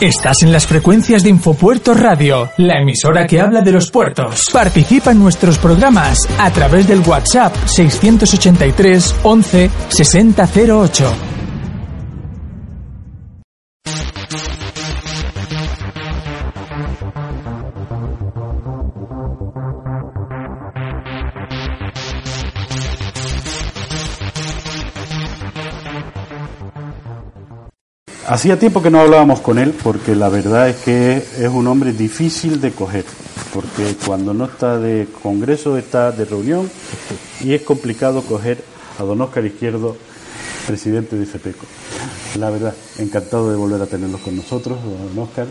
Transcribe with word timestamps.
Estás 0.00 0.42
en 0.42 0.52
las 0.52 0.64
frecuencias 0.64 1.24
de 1.24 1.30
Infopuerto 1.30 1.92
Radio, 1.92 2.52
la 2.58 2.80
emisora 2.80 3.26
que 3.26 3.40
habla 3.40 3.62
de 3.62 3.72
los 3.72 3.90
puertos. 3.90 4.44
Participa 4.52 5.10
en 5.10 5.18
nuestros 5.18 5.58
programas 5.58 6.20
a 6.38 6.52
través 6.52 6.86
del 6.86 7.00
WhatsApp 7.00 7.52
683 7.66 9.16
11 9.24 9.70
6008. 9.88 11.37
Hacía 28.28 28.58
tiempo 28.58 28.82
que 28.82 28.90
no 28.90 29.00
hablábamos 29.00 29.40
con 29.40 29.58
él 29.58 29.74
porque 29.82 30.14
la 30.14 30.28
verdad 30.28 30.68
es 30.68 30.76
que 30.76 31.16
es 31.16 31.48
un 31.48 31.66
hombre 31.66 31.94
difícil 31.94 32.60
de 32.60 32.72
coger, 32.72 33.06
porque 33.54 33.96
cuando 34.04 34.34
no 34.34 34.44
está 34.44 34.78
de 34.78 35.08
congreso 35.22 35.78
está 35.78 36.12
de 36.12 36.26
reunión 36.26 36.70
y 37.40 37.54
es 37.54 37.62
complicado 37.62 38.20
coger 38.20 38.62
a 38.98 39.02
don 39.04 39.22
Oscar 39.22 39.46
Izquierdo, 39.46 39.96
presidente 40.66 41.16
de 41.16 41.24
FEPECO. 41.24 41.64
La 42.38 42.50
verdad, 42.50 42.74
encantado 42.98 43.50
de 43.50 43.56
volver 43.56 43.80
a 43.80 43.86
tenerlos 43.86 44.20
con 44.20 44.36
nosotros, 44.36 44.78
don 44.84 45.24
Oscar. 45.24 45.46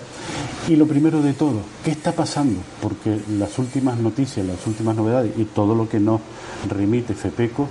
Y 0.68 0.76
lo 0.76 0.86
primero 0.86 1.20
de 1.24 1.34
todo, 1.34 1.62
¿qué 1.84 1.90
está 1.90 2.12
pasando? 2.12 2.60
Porque 2.80 3.18
las 3.40 3.58
últimas 3.58 3.98
noticias, 3.98 4.46
las 4.46 4.68
últimas 4.68 4.96
novedades 4.96 5.32
y 5.36 5.46
todo 5.46 5.74
lo 5.74 5.90
que 5.90 6.00
nos 6.00 6.22
remite 6.70 7.16
FEPECO 7.16 7.68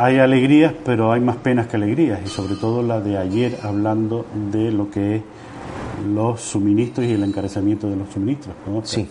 hay 0.00 0.18
alegrías, 0.18 0.72
pero 0.84 1.12
hay 1.12 1.20
más 1.20 1.36
penas 1.36 1.66
que 1.66 1.76
alegrías, 1.76 2.20
y 2.24 2.28
sobre 2.28 2.54
todo 2.54 2.82
la 2.82 3.00
de 3.00 3.18
ayer 3.18 3.58
hablando 3.62 4.24
de 4.50 4.72
lo 4.72 4.90
que 4.90 5.16
es 5.16 5.22
los 6.14 6.40
suministros 6.40 7.06
y 7.06 7.12
el 7.12 7.22
encarecimiento 7.22 7.88
de 7.88 7.96
los 7.96 8.08
suministros. 8.08 8.54
Sí. 8.84 9.06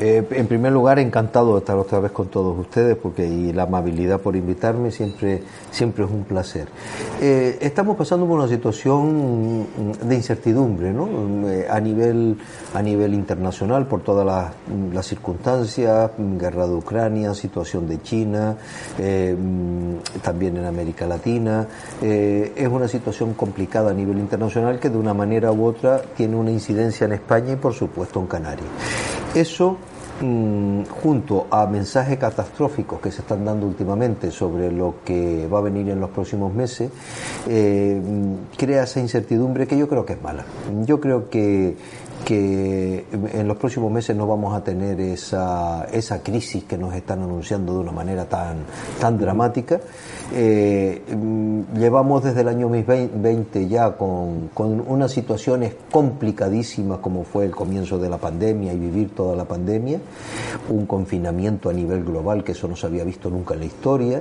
Eh, 0.00 0.26
en 0.30 0.46
primer 0.46 0.72
lugar, 0.72 0.98
encantado 0.98 1.54
de 1.54 1.60
estar 1.60 1.76
otra 1.76 2.00
vez 2.00 2.12
con 2.12 2.28
todos 2.28 2.58
ustedes 2.58 2.96
porque 2.96 3.26
y 3.26 3.52
la 3.52 3.62
amabilidad 3.62 4.20
por 4.20 4.36
invitarme 4.36 4.90
siempre, 4.90 5.42
siempre 5.70 6.04
es 6.04 6.10
un 6.10 6.24
placer. 6.24 6.68
Eh, 7.20 7.58
estamos 7.60 7.96
pasando 7.96 8.26
por 8.26 8.38
una 8.38 8.48
situación 8.48 9.66
de 10.02 10.14
incertidumbre 10.14 10.92
¿no? 10.92 11.48
Eh, 11.48 11.66
a, 11.68 11.80
nivel, 11.80 12.36
a 12.74 12.82
nivel 12.82 13.14
internacional 13.14 13.86
por 13.86 14.02
todas 14.02 14.26
las, 14.26 14.52
las 14.92 15.06
circunstancias, 15.06 16.10
guerra 16.18 16.66
de 16.66 16.74
Ucrania, 16.74 17.32
situación 17.32 17.88
de 17.88 18.02
China, 18.02 18.56
también 20.22 20.56
en 20.56 20.64
América 20.64 21.06
Latina. 21.06 21.66
es 22.00 22.68
una 22.68 22.88
situación 22.88 23.34
complicada 23.34 23.90
a 23.90 23.94
nivel 23.94 24.18
internacional 24.18 24.78
que 24.78 24.90
de 24.90 24.98
una 24.98 25.14
manera 25.14 25.52
u 25.52 25.64
otra 25.64 26.02
tiene 26.16 26.36
una 26.36 26.50
incidencia 26.50 27.06
en 27.06 27.12
España 27.12 27.52
y 27.52 27.56
por 27.56 27.72
supuesto 27.72 28.20
en 28.20 28.26
Canarias. 28.26 29.15
Eso 29.36 29.76
mm, 30.22 30.84
junto 31.02 31.46
a 31.50 31.66
mensajes 31.66 32.16
catastróficos 32.16 32.98
que 33.02 33.10
se 33.10 33.20
están 33.20 33.44
dando 33.44 33.66
últimamente 33.66 34.30
sobre 34.30 34.72
lo 34.72 34.94
que 35.04 35.46
va 35.46 35.58
a 35.58 35.60
venir 35.60 35.90
en 35.90 36.00
los 36.00 36.08
próximos 36.08 36.54
meses, 36.54 36.90
eh, 37.46 38.00
mm, 38.02 38.56
crea 38.56 38.84
esa 38.84 38.98
incertidumbre 38.98 39.66
que 39.66 39.76
yo 39.76 39.90
creo 39.90 40.06
que 40.06 40.14
es 40.14 40.22
mala. 40.22 40.46
Yo 40.86 40.98
creo 41.00 41.28
que 41.28 41.76
que 42.26 43.04
en 43.34 43.46
los 43.46 43.56
próximos 43.56 43.88
meses 43.92 44.16
no 44.16 44.26
vamos 44.26 44.52
a 44.52 44.64
tener 44.64 45.00
esa, 45.00 45.84
esa 45.92 46.24
crisis 46.24 46.64
que 46.64 46.76
nos 46.76 46.92
están 46.92 47.22
anunciando 47.22 47.74
de 47.74 47.78
una 47.78 47.92
manera 47.92 48.24
tan, 48.24 48.64
tan 48.98 49.16
dramática. 49.16 49.80
Eh, 50.34 51.02
llevamos 51.78 52.24
desde 52.24 52.40
el 52.40 52.48
año 52.48 52.68
2020 52.68 53.68
ya 53.68 53.92
con, 53.92 54.48
con 54.52 54.82
unas 54.88 55.12
situaciones 55.12 55.76
complicadísimas 55.88 56.98
como 56.98 57.22
fue 57.22 57.44
el 57.44 57.52
comienzo 57.52 57.96
de 57.96 58.08
la 58.08 58.18
pandemia 58.18 58.72
y 58.72 58.78
vivir 58.80 59.14
toda 59.14 59.36
la 59.36 59.44
pandemia, 59.44 60.00
un 60.68 60.84
confinamiento 60.84 61.70
a 61.70 61.72
nivel 61.72 62.02
global 62.02 62.42
que 62.42 62.52
eso 62.52 62.66
no 62.66 62.74
se 62.74 62.88
había 62.88 63.04
visto 63.04 63.30
nunca 63.30 63.54
en 63.54 63.60
la 63.60 63.66
historia 63.66 64.20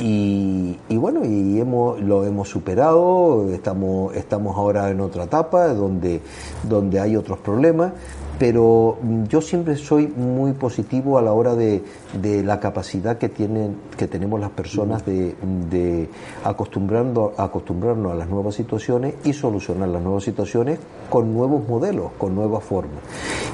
y, 0.00 0.78
y 0.88 0.96
bueno, 0.96 1.26
y 1.26 1.60
hemos, 1.60 2.00
lo 2.00 2.24
hemos 2.24 2.48
superado, 2.48 3.50
estamos, 3.52 4.16
estamos 4.16 4.56
ahora 4.56 4.88
en 4.88 5.02
otra 5.02 5.24
etapa 5.24 5.68
donde, 5.74 6.22
donde 6.66 7.00
hay 7.00 7.16
otros 7.16 7.33
problemas, 7.38 7.92
pero 8.38 8.98
mm, 9.00 9.24
yo 9.24 9.40
siempre 9.40 9.76
soy 9.76 10.06
muy 10.06 10.52
positivo 10.52 11.18
a 11.18 11.22
la 11.22 11.32
hora 11.32 11.54
de, 11.54 11.82
la 12.22 12.60
capacidad 12.60 13.18
que 13.18 13.28
tienen 13.28 13.76
que 13.96 14.06
tenemos 14.06 14.40
las 14.40 14.50
personas 14.50 15.04
de, 15.04 15.34
de 15.70 16.08
acostumbrando, 16.44 17.34
acostumbrarnos 17.36 18.12
a 18.12 18.14
las 18.14 18.28
nuevas 18.28 18.54
situaciones 18.54 19.14
y 19.24 19.32
solucionar 19.32 19.88
las 19.88 20.02
nuevas 20.02 20.24
situaciones 20.24 20.78
con 21.10 21.32
nuevos 21.34 21.68
modelos, 21.68 22.12
con 22.18 22.34
nuevas 22.34 22.64
formas. 22.64 23.00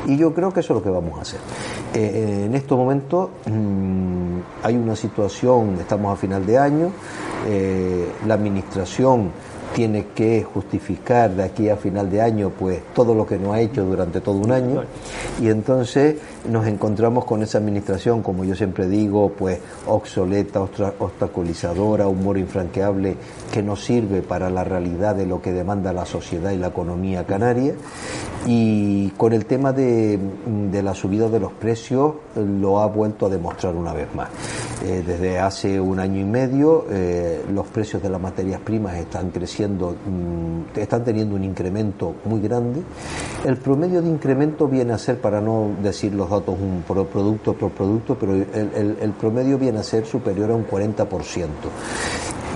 Y 0.06 0.16
yo 0.16 0.32
creo 0.32 0.52
que 0.52 0.60
eso 0.60 0.72
es 0.72 0.78
lo 0.78 0.82
que 0.82 0.90
vamos 0.90 1.18
a 1.18 1.22
hacer. 1.22 1.40
Eh, 1.94 1.98
eh, 2.00 2.44
en 2.46 2.54
estos 2.54 2.78
momentos 2.78 3.30
mm, 3.46 4.38
hay 4.62 4.76
una 4.76 4.96
situación, 4.96 5.76
estamos 5.80 6.12
a 6.12 6.16
final 6.16 6.46
de 6.46 6.58
año, 6.58 6.90
eh, 7.46 8.06
la 8.26 8.34
administración 8.34 9.30
tiene 9.74 10.06
que 10.14 10.42
justificar 10.42 11.30
de 11.30 11.44
aquí 11.44 11.68
a 11.68 11.76
final 11.76 12.10
de 12.10 12.20
año 12.20 12.50
pues 12.50 12.80
todo 12.94 13.14
lo 13.14 13.26
que 13.26 13.38
no 13.38 13.52
ha 13.52 13.60
hecho 13.60 13.84
durante 13.84 14.20
todo 14.20 14.36
un 14.36 14.52
año 14.52 14.82
y 15.40 15.48
entonces 15.48 16.16
nos 16.48 16.66
encontramos 16.66 17.24
con 17.24 17.42
esa 17.42 17.58
administración 17.58 18.22
como 18.22 18.44
yo 18.44 18.54
siempre 18.54 18.88
digo 18.88 19.32
pues 19.36 19.60
obsoleta, 19.86 20.60
obstaculizadora, 20.60 22.08
humor 22.08 22.38
infranqueable 22.38 23.16
que 23.52 23.62
no 23.62 23.76
sirve 23.76 24.22
para 24.22 24.50
la 24.50 24.64
realidad 24.64 25.14
de 25.14 25.26
lo 25.26 25.40
que 25.40 25.52
demanda 25.52 25.92
la 25.92 26.04
sociedad 26.04 26.50
y 26.50 26.56
la 26.56 26.68
economía 26.68 27.24
canaria 27.24 27.74
y 28.46 29.10
con 29.10 29.32
el 29.32 29.46
tema 29.46 29.72
de, 29.72 30.18
la 30.72 30.94
subida 30.94 31.28
de 31.28 31.40
los 31.40 31.52
precios 31.52 32.14
lo 32.34 32.80
ha 32.80 32.86
vuelto 32.86 33.26
a 33.26 33.28
demostrar 33.28 33.74
una 33.74 33.92
vez 33.92 34.12
más. 34.14 34.28
Eh, 34.82 35.02
desde 35.06 35.38
hace 35.38 35.78
un 35.78 36.00
año 36.00 36.20
y 36.20 36.24
medio 36.24 36.86
eh, 36.88 37.44
los 37.52 37.66
precios 37.66 38.02
de 38.02 38.08
las 38.08 38.20
materias 38.20 38.60
primas 38.62 38.96
están 38.96 39.30
creciendo, 39.30 39.90
mm, 39.92 40.78
están 40.78 41.04
teniendo 41.04 41.36
un 41.36 41.44
incremento 41.44 42.14
muy 42.24 42.40
grande. 42.40 42.80
El 43.44 43.58
promedio 43.58 44.00
de 44.00 44.08
incremento 44.08 44.66
viene 44.68 44.94
a 44.94 44.98
ser, 44.98 45.20
para 45.20 45.40
no 45.40 45.72
decir 45.82 46.14
los 46.14 46.30
datos 46.30 46.56
un 46.58 46.82
producto 46.82 47.52
por 47.52 47.72
producto, 47.72 48.16
pero 48.18 48.34
el, 48.34 48.96
el 49.00 49.10
promedio 49.12 49.58
viene 49.58 49.80
a 49.80 49.82
ser 49.82 50.06
superior 50.06 50.50
a 50.50 50.54
un 50.54 50.66
40%. 50.66 51.06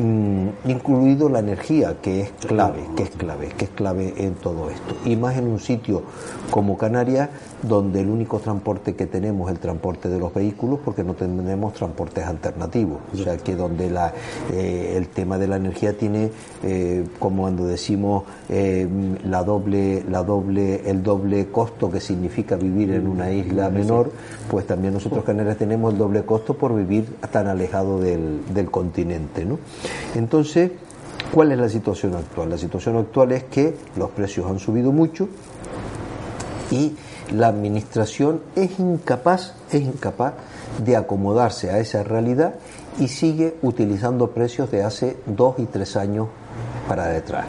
Mm, 0.00 0.48
incluido 0.64 1.28
la 1.28 1.38
energía, 1.38 2.00
que 2.02 2.22
es 2.22 2.30
clave, 2.46 2.80
que 2.96 3.04
es 3.04 3.10
clave, 3.10 3.48
que 3.56 3.66
es 3.66 3.70
clave 3.70 4.12
en 4.16 4.34
todo 4.34 4.68
esto. 4.68 4.96
Y 5.04 5.14
más 5.14 5.36
en 5.36 5.46
un 5.46 5.60
sitio 5.60 6.02
como 6.50 6.76
Canarias, 6.76 7.30
donde 7.66 8.00
el 8.00 8.08
único 8.08 8.38
transporte 8.38 8.94
que 8.94 9.06
tenemos 9.06 9.48
es 9.48 9.56
el 9.56 9.60
transporte 9.60 10.08
de 10.08 10.18
los 10.18 10.32
vehículos, 10.32 10.80
porque 10.84 11.02
no 11.02 11.14
tenemos 11.14 11.74
transportes 11.74 12.24
alternativos. 12.24 13.00
O 13.12 13.16
sea 13.16 13.36
que 13.36 13.56
donde 13.56 13.90
la, 13.90 14.12
eh, 14.52 14.94
el 14.96 15.08
tema 15.08 15.38
de 15.38 15.48
la 15.48 15.56
energía 15.56 15.96
tiene, 15.96 16.30
eh, 16.62 17.04
como 17.18 17.42
cuando 17.42 17.66
decimos 17.66 18.24
eh, 18.48 18.88
la 19.24 19.42
doble, 19.42 20.04
la 20.08 20.22
doble, 20.22 20.88
el 20.88 21.02
doble 21.02 21.46
costo 21.50 21.90
que 21.90 22.00
significa 22.00 22.56
vivir 22.56 22.92
en 22.92 23.06
una 23.06 23.30
isla 23.30 23.70
menor, 23.70 24.10
pues 24.50 24.66
también 24.66 24.94
nosotros 24.94 25.24
Canarias 25.24 25.56
tenemos 25.56 25.92
el 25.92 25.98
doble 25.98 26.22
costo 26.22 26.54
por 26.54 26.74
vivir 26.74 27.16
tan 27.30 27.46
alejado 27.46 28.00
del, 28.00 28.40
del 28.52 28.70
continente, 28.70 29.44
¿no? 29.44 29.58
Entonces, 30.14 30.72
¿cuál 31.32 31.52
es 31.52 31.58
la 31.58 31.68
situación 31.68 32.14
actual? 32.14 32.50
La 32.50 32.58
situación 32.58 32.96
actual 32.96 33.32
es 33.32 33.44
que 33.44 33.74
los 33.96 34.10
precios 34.10 34.50
han 34.50 34.58
subido 34.58 34.92
mucho 34.92 35.28
y 36.70 36.94
la 37.34 37.48
administración 37.48 38.40
es 38.56 38.78
incapaz, 38.78 39.54
es 39.70 39.82
incapaz 39.82 40.34
de 40.84 40.96
acomodarse 40.96 41.70
a 41.70 41.78
esa 41.78 42.02
realidad 42.02 42.54
y 42.98 43.08
sigue 43.08 43.56
utilizando 43.62 44.30
precios 44.30 44.70
de 44.70 44.82
hace 44.82 45.16
dos 45.26 45.58
y 45.58 45.66
tres 45.66 45.96
años 45.96 46.28
para 46.88 47.06
detrás. 47.06 47.46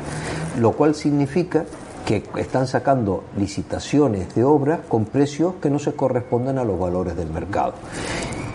Lo 0.59 0.73
cual 0.73 0.95
significa 0.95 1.65
que 2.05 2.23
están 2.37 2.67
sacando 2.67 3.23
licitaciones 3.37 4.35
de 4.35 4.43
obras 4.43 4.81
con 4.87 5.05
precios 5.05 5.55
que 5.61 5.69
no 5.69 5.79
se 5.79 5.93
corresponden 5.93 6.57
a 6.59 6.63
los 6.63 6.79
valores 6.79 7.15
del 7.15 7.29
mercado. 7.29 7.73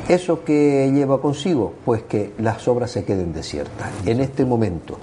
¿Eso 0.09 0.45
que 0.45 0.91
lleva 0.93 1.21
consigo? 1.21 1.75
Pues 1.85 2.03
que 2.03 2.33
las 2.39 2.67
obras 2.67 2.91
se 2.91 3.05
queden 3.05 3.33
desiertas. 3.33 3.91
En 4.07 4.21
este 4.21 4.45
momento, 4.45 4.99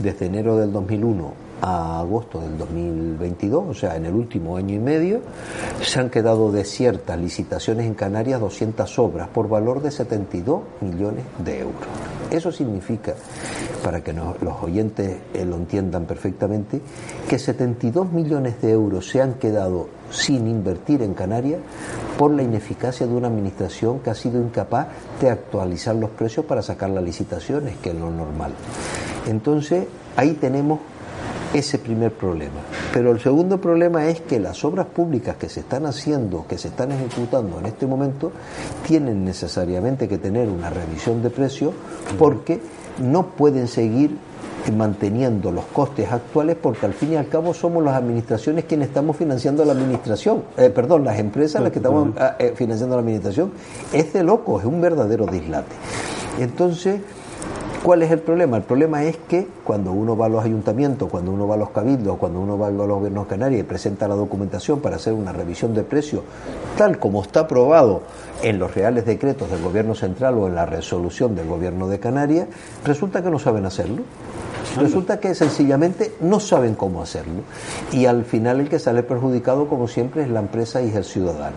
desde 0.00 0.26
enero 0.26 0.56
del 0.56 0.72
2001 0.72 1.41
a 1.62 2.00
agosto 2.00 2.40
del 2.40 2.58
2022, 2.58 3.64
o 3.68 3.74
sea, 3.74 3.94
en 3.94 4.06
el 4.06 4.14
último 4.14 4.56
año 4.56 4.74
y 4.74 4.80
medio, 4.80 5.20
se 5.80 6.00
han 6.00 6.10
quedado 6.10 6.50
desiertas 6.50 7.16
licitaciones 7.18 7.86
en 7.86 7.94
Canarias 7.94 8.40
200 8.40 8.98
obras 8.98 9.28
por 9.28 9.48
valor 9.48 9.80
de 9.80 9.92
72 9.92 10.60
millones 10.80 11.24
de 11.38 11.60
euros. 11.60 11.86
Eso 12.32 12.50
significa, 12.50 13.14
para 13.84 14.02
que 14.02 14.12
los 14.12 14.62
oyentes 14.62 15.18
eh, 15.32 15.44
lo 15.44 15.56
entiendan 15.56 16.04
perfectamente, 16.04 16.80
que 17.28 17.38
72 17.38 18.10
millones 18.10 18.60
de 18.60 18.72
euros 18.72 19.08
se 19.08 19.22
han 19.22 19.34
quedado 19.34 19.88
sin 20.10 20.48
invertir 20.48 21.02
en 21.02 21.14
Canarias 21.14 21.60
por 22.18 22.32
la 22.32 22.42
ineficacia 22.42 23.06
de 23.06 23.14
una 23.14 23.28
administración 23.28 24.00
que 24.00 24.10
ha 24.10 24.14
sido 24.14 24.42
incapaz 24.42 24.88
de 25.20 25.30
actualizar 25.30 25.94
los 25.94 26.10
precios 26.10 26.44
para 26.44 26.60
sacar 26.60 26.90
las 26.90 27.04
licitaciones, 27.04 27.76
que 27.76 27.90
es 27.90 27.96
lo 27.96 28.10
normal. 28.10 28.52
Entonces, 29.28 29.86
ahí 30.16 30.32
tenemos 30.32 30.80
ese 31.54 31.78
primer 31.78 32.12
problema. 32.12 32.60
Pero 32.92 33.12
el 33.12 33.20
segundo 33.20 33.60
problema 33.60 34.06
es 34.08 34.20
que 34.20 34.40
las 34.40 34.64
obras 34.64 34.86
públicas 34.86 35.36
que 35.36 35.48
se 35.48 35.60
están 35.60 35.86
haciendo, 35.86 36.46
que 36.46 36.58
se 36.58 36.68
están 36.68 36.92
ejecutando 36.92 37.58
en 37.58 37.66
este 37.66 37.86
momento, 37.86 38.32
tienen 38.86 39.24
necesariamente 39.24 40.08
que 40.08 40.18
tener 40.18 40.48
una 40.48 40.70
revisión 40.70 41.22
de 41.22 41.30
precio 41.30 41.72
porque 42.18 42.60
no 42.98 43.26
pueden 43.26 43.68
seguir 43.68 44.16
manteniendo 44.70 45.50
los 45.50 45.64
costes 45.66 46.10
actuales 46.12 46.56
porque 46.60 46.86
al 46.86 46.92
fin 46.94 47.14
y 47.14 47.16
al 47.16 47.28
cabo 47.28 47.52
somos 47.52 47.82
las 47.82 47.96
administraciones 47.96 48.64
quienes 48.66 48.88
estamos 48.88 49.16
financiando 49.16 49.64
la 49.64 49.72
administración, 49.72 50.44
eh, 50.56 50.70
perdón, 50.70 51.04
las 51.04 51.18
empresas 51.18 51.62
las 51.62 51.72
que 51.72 51.80
estamos 51.80 52.10
ah, 52.18 52.36
eh, 52.38 52.52
financiando 52.54 52.94
la 52.94 53.00
administración. 53.00 53.52
Es 53.92 54.12
de 54.12 54.22
loco, 54.22 54.60
es 54.60 54.64
un 54.64 54.80
verdadero 54.80 55.26
dislate. 55.26 55.74
Entonces, 56.38 57.00
¿Cuál 57.82 58.04
es 58.04 58.12
el 58.12 58.20
problema? 58.20 58.56
El 58.56 58.62
problema 58.62 59.02
es 59.02 59.16
que 59.16 59.44
cuando 59.64 59.90
uno 59.90 60.16
va 60.16 60.26
a 60.26 60.28
los 60.28 60.44
ayuntamientos, 60.44 61.10
cuando 61.10 61.32
uno 61.32 61.48
va 61.48 61.56
a 61.56 61.58
los 61.58 61.70
cabildos, 61.70 62.16
cuando 62.16 62.38
uno 62.38 62.56
va 62.56 62.68
a 62.68 62.70
los 62.70 62.86
gobiernos 62.86 63.26
canarios 63.26 63.60
y 63.60 63.64
presenta 63.64 64.06
la 64.06 64.14
documentación 64.14 64.78
para 64.78 64.96
hacer 64.96 65.12
una 65.12 65.32
revisión 65.32 65.74
de 65.74 65.82
precios, 65.82 66.22
tal 66.78 67.00
como 67.00 67.22
está 67.22 67.40
aprobado 67.40 68.02
en 68.40 68.60
los 68.60 68.72
reales 68.72 69.04
decretos 69.04 69.50
del 69.50 69.60
gobierno 69.60 69.96
central 69.96 70.38
o 70.38 70.46
en 70.46 70.54
la 70.54 70.64
resolución 70.64 71.34
del 71.34 71.48
gobierno 71.48 71.88
de 71.88 71.98
Canarias, 71.98 72.46
resulta 72.84 73.20
que 73.20 73.30
no 73.30 73.40
saben 73.40 73.66
hacerlo. 73.66 74.04
Resulta 74.76 75.18
que 75.18 75.34
sencillamente 75.34 76.14
no 76.20 76.38
saben 76.38 76.76
cómo 76.76 77.02
hacerlo. 77.02 77.42
Y 77.90 78.06
al 78.06 78.24
final 78.24 78.60
el 78.60 78.68
que 78.68 78.78
sale 78.78 79.02
perjudicado, 79.02 79.66
como 79.66 79.88
siempre, 79.88 80.22
es 80.22 80.30
la 80.30 80.38
empresa 80.38 80.80
y 80.82 80.90
el 80.94 81.04
ciudadano 81.04 81.56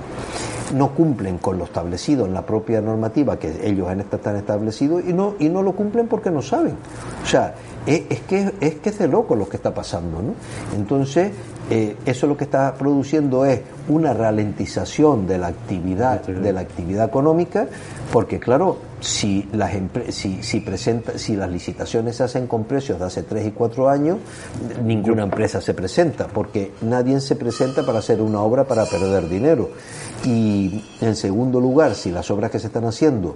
no 0.75 0.94
cumplen 0.94 1.38
con 1.38 1.57
lo 1.57 1.63
establecido 1.63 2.25
en 2.25 2.33
la 2.33 2.45
propia 2.45 2.81
normativa 2.81 3.39
que 3.39 3.68
ellos 3.68 3.88
han 3.88 4.01
estado 4.01 4.38
establecido 4.38 5.00
y 5.00 5.13
no 5.13 5.36
y 5.39 5.50
no 5.50 5.63
lo 5.63 5.74
cumplen 5.74 6.07
porque 6.07 6.30
no 6.30 6.42
saben. 6.42 6.75
O 7.24 7.25
sea, 7.25 7.56
es, 7.86 8.19
que 8.22 8.51
es 8.60 8.75
que 8.75 8.89
es 8.89 8.98
de 9.00 9.07
loco 9.07 9.36
lo 9.36 9.48
que 9.48 9.57
está 9.57 9.74
pasando, 9.74 10.22
¿no? 10.22 10.33
Entonces, 10.75 11.31
eh, 11.69 11.95
eso 12.06 12.27
lo 12.27 12.36
que 12.36 12.44
está 12.44 12.74
produciendo 12.75 13.45
es 13.45 13.62
una 13.88 14.13
ralentización 14.13 15.27
de 15.27 15.38
la 15.38 15.48
actividad 15.48 16.22
de 16.22 16.54
la 16.54 16.62
actividad 16.62 17.07
económica, 17.07 17.68
porque 18.12 18.39
claro, 18.39 18.77
si 19.00 19.48
las 19.54 19.72
si, 20.10 20.42
si, 20.42 20.60
presenta, 20.62 21.18
si 21.18 21.36
las 21.36 21.50
licitaciones 21.50 22.16
se 22.16 22.24
hacen 22.24 22.48
con 22.48 22.63
precios 22.66 23.00
de 23.00 23.06
hace 23.06 23.24
tres 23.24 23.48
y 23.48 23.51
cuatro 23.51 23.89
años, 23.89 24.18
ninguna 24.83 25.24
empresa 25.24 25.62
se 25.62 25.74
presenta, 25.74 26.27
porque 26.27 26.72
nadie 26.81 27.19
se 27.22 27.36
presenta 27.36 27.86
para 27.86 28.00
hacer 28.00 28.22
una 28.22 28.42
obra 28.42 28.66
para 28.66 28.86
perder 28.86 29.30
dinero. 29.30 29.69
Y 30.25 30.83
en 31.01 31.16
segundo 31.16 31.60
lugar, 31.60 31.94
si 31.94 32.12
las 32.12 32.31
obras 32.31 32.50
que 32.50 32.60
se 32.60 32.68
están 32.68 32.86
haciendo 32.86 33.36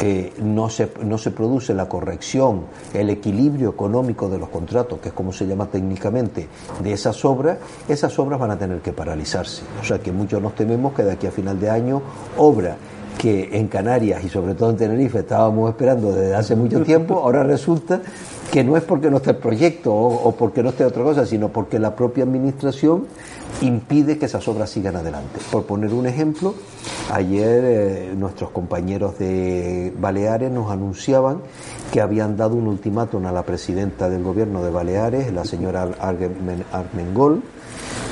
eh, 0.00 0.32
no, 0.40 0.70
se, 0.70 0.92
no 1.04 1.18
se 1.18 1.32
produce 1.32 1.74
la 1.74 1.88
corrección, 1.88 2.62
el 2.94 3.10
equilibrio 3.10 3.70
económico 3.70 4.28
de 4.28 4.38
los 4.38 4.48
contratos, 4.48 5.00
que 5.00 5.08
es 5.08 5.14
como 5.14 5.32
se 5.32 5.46
llama 5.46 5.66
técnicamente, 5.66 6.48
de 6.82 6.92
esas 6.92 7.24
obras, 7.24 7.58
esas 7.88 8.16
obras 8.18 8.38
van 8.38 8.52
a 8.52 8.58
tener 8.58 8.80
que 8.80 8.92
paralizarse. 8.92 9.62
O 9.80 9.84
sea 9.84 9.98
que 9.98 10.12
muchos 10.12 10.40
nos 10.40 10.54
tememos 10.54 10.92
que 10.92 11.02
de 11.02 11.12
aquí 11.12 11.26
a 11.26 11.32
final 11.32 11.58
de 11.58 11.70
año 11.70 12.02
obra 12.36 12.76
que 13.18 13.50
en 13.52 13.66
Canarias 13.66 14.22
y 14.24 14.28
sobre 14.28 14.54
todo 14.54 14.70
en 14.70 14.76
Tenerife 14.76 15.18
estábamos 15.18 15.70
esperando 15.70 16.12
desde 16.12 16.36
hace 16.36 16.54
mucho 16.54 16.82
tiempo, 16.82 17.18
ahora 17.18 17.42
resulta 17.42 18.00
que 18.50 18.64
no 18.64 18.76
es 18.76 18.82
porque 18.82 19.10
no 19.10 19.18
esté 19.18 19.30
el 19.30 19.36
proyecto 19.36 19.94
o, 19.94 20.34
porque 20.34 20.62
no 20.62 20.70
esté 20.70 20.84
otra 20.84 21.02
cosa, 21.02 21.26
sino 21.26 21.48
porque 21.48 21.78
la 21.78 21.94
propia 21.94 22.24
administración 22.24 23.06
impide 23.60 24.18
que 24.18 24.26
esas 24.26 24.46
obras 24.48 24.70
sigan 24.70 24.96
adelante. 24.96 25.40
Por 25.50 25.64
poner 25.64 25.92
un 25.92 26.06
ejemplo, 26.06 26.54
ayer 27.12 27.64
eh, 27.64 28.14
nuestros 28.16 28.50
compañeros 28.50 29.18
de 29.18 29.92
Baleares 29.98 30.50
nos 30.50 30.70
anunciaban 30.70 31.38
que 31.92 32.00
habían 32.00 32.36
dado 32.36 32.54
un 32.54 32.68
ultimátum 32.68 33.26
a 33.26 33.32
la 33.32 33.42
presidenta 33.42 34.08
del 34.08 34.22
gobierno 34.22 34.62
de 34.62 34.70
Baleares, 34.70 35.32
la 35.32 35.44
señora 35.44 35.88
Armengol, 36.72 37.42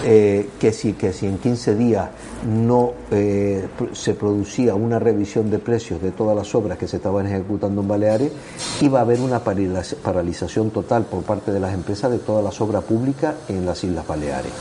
eh, 0.04 0.50
que, 0.58 0.72
si, 0.72 0.92
que 0.92 1.12
si 1.12 1.26
en 1.26 1.38
15 1.38 1.74
días 1.74 2.08
no 2.44 2.92
eh, 3.10 3.66
se 3.92 4.14
producía 4.14 4.74
una 4.74 4.98
revisión 4.98 5.50
de 5.50 5.58
precios 5.58 6.02
de 6.02 6.12
todas 6.12 6.36
las 6.36 6.54
obras 6.54 6.78
que 6.78 6.86
se 6.86 6.96
estaban 6.96 7.26
ejecutando 7.26 7.80
en 7.80 7.88
Baleares, 7.88 8.32
iba 8.80 8.98
a 8.98 9.02
haber 9.02 9.20
una 9.20 9.40
paralización 9.40 10.70
total 10.70 11.04
por 11.04 11.22
parte 11.22 11.52
de 11.52 11.60
las 11.60 11.74
empresas 11.74 12.10
de 12.10 12.18
todas 12.18 12.44
las 12.44 12.60
obras 12.60 12.84
públicas 12.84 13.34
en 13.48 13.66
las 13.66 13.82
Islas 13.84 14.06
Baleares. 14.06 14.52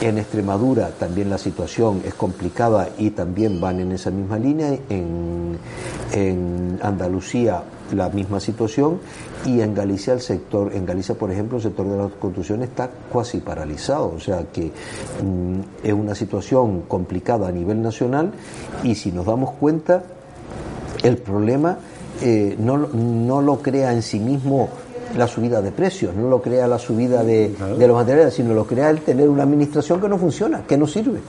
En 0.00 0.18
Extremadura 0.18 0.90
también 0.98 1.30
la 1.30 1.38
situación 1.38 2.02
es 2.04 2.14
complicada 2.14 2.88
y 2.98 3.10
también 3.10 3.60
van 3.60 3.78
en 3.78 3.92
esa 3.92 4.10
misma 4.10 4.36
línea. 4.36 4.76
En, 4.88 5.58
en 6.12 6.78
Andalucía 6.82 7.62
la 7.92 8.08
misma 8.08 8.40
situación 8.40 8.98
y 9.46 9.60
en 9.60 9.74
Galicia 9.74 10.12
el 10.12 10.20
sector, 10.20 10.72
en 10.74 10.86
Galicia 10.86 11.14
por 11.14 11.30
ejemplo 11.30 11.58
el 11.58 11.62
sector 11.62 11.88
de 11.88 11.96
la 11.96 12.08
construcción 12.08 12.62
está 12.62 12.90
casi 13.12 13.38
paralizado, 13.38 14.12
o 14.16 14.20
sea 14.20 14.44
que 14.52 14.66
mm, 14.66 15.60
es 15.82 15.92
una 15.92 16.14
situación 16.14 16.82
complicada 16.82 17.48
a 17.48 17.52
nivel 17.52 17.82
nacional 17.82 18.32
y 18.82 18.94
si 18.94 19.12
nos 19.12 19.26
damos 19.26 19.52
cuenta 19.52 20.02
el 21.02 21.18
problema 21.18 21.78
eh, 22.20 22.56
no, 22.58 22.76
no 22.78 23.42
lo 23.42 23.58
crea 23.58 23.92
en 23.92 24.02
sí 24.02 24.20
mismo 24.20 24.68
la 25.16 25.26
subida 25.26 25.60
de 25.60 25.72
precios, 25.72 26.14
no 26.14 26.28
lo 26.28 26.40
crea 26.40 26.66
la 26.66 26.78
subida 26.78 27.22
de, 27.22 27.54
de, 27.78 27.86
los 27.86 27.96
materiales, 27.96 28.34
sino 28.34 28.54
lo 28.54 28.66
crea 28.66 28.90
el 28.90 29.00
tener 29.00 29.28
una 29.28 29.42
administración 29.42 30.00
que 30.00 30.08
no 30.08 30.18
funciona, 30.18 30.62
que 30.66 30.76
no 30.76 30.86
sirve. 30.86 31.20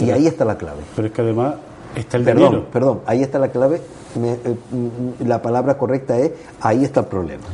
Y 0.00 0.10
ahí 0.10 0.26
está 0.26 0.44
la 0.44 0.56
clave. 0.56 0.80
Pero 0.96 1.08
es 1.08 1.14
que 1.14 1.22
además 1.22 1.54
está 1.94 2.16
el 2.16 2.24
perdón, 2.24 2.50
dinero. 2.50 2.66
Perdón, 2.72 3.00
ahí 3.06 3.22
está 3.22 3.38
la 3.38 3.48
clave 3.48 3.80
eh, 4.16 4.56
mm, 4.70 5.26
la 5.26 5.40
palabra 5.40 5.76
correcta 5.78 6.18
es 6.18 6.32
ahí 6.60 6.84
está 6.84 7.00
el 7.00 7.06
problema. 7.06 7.44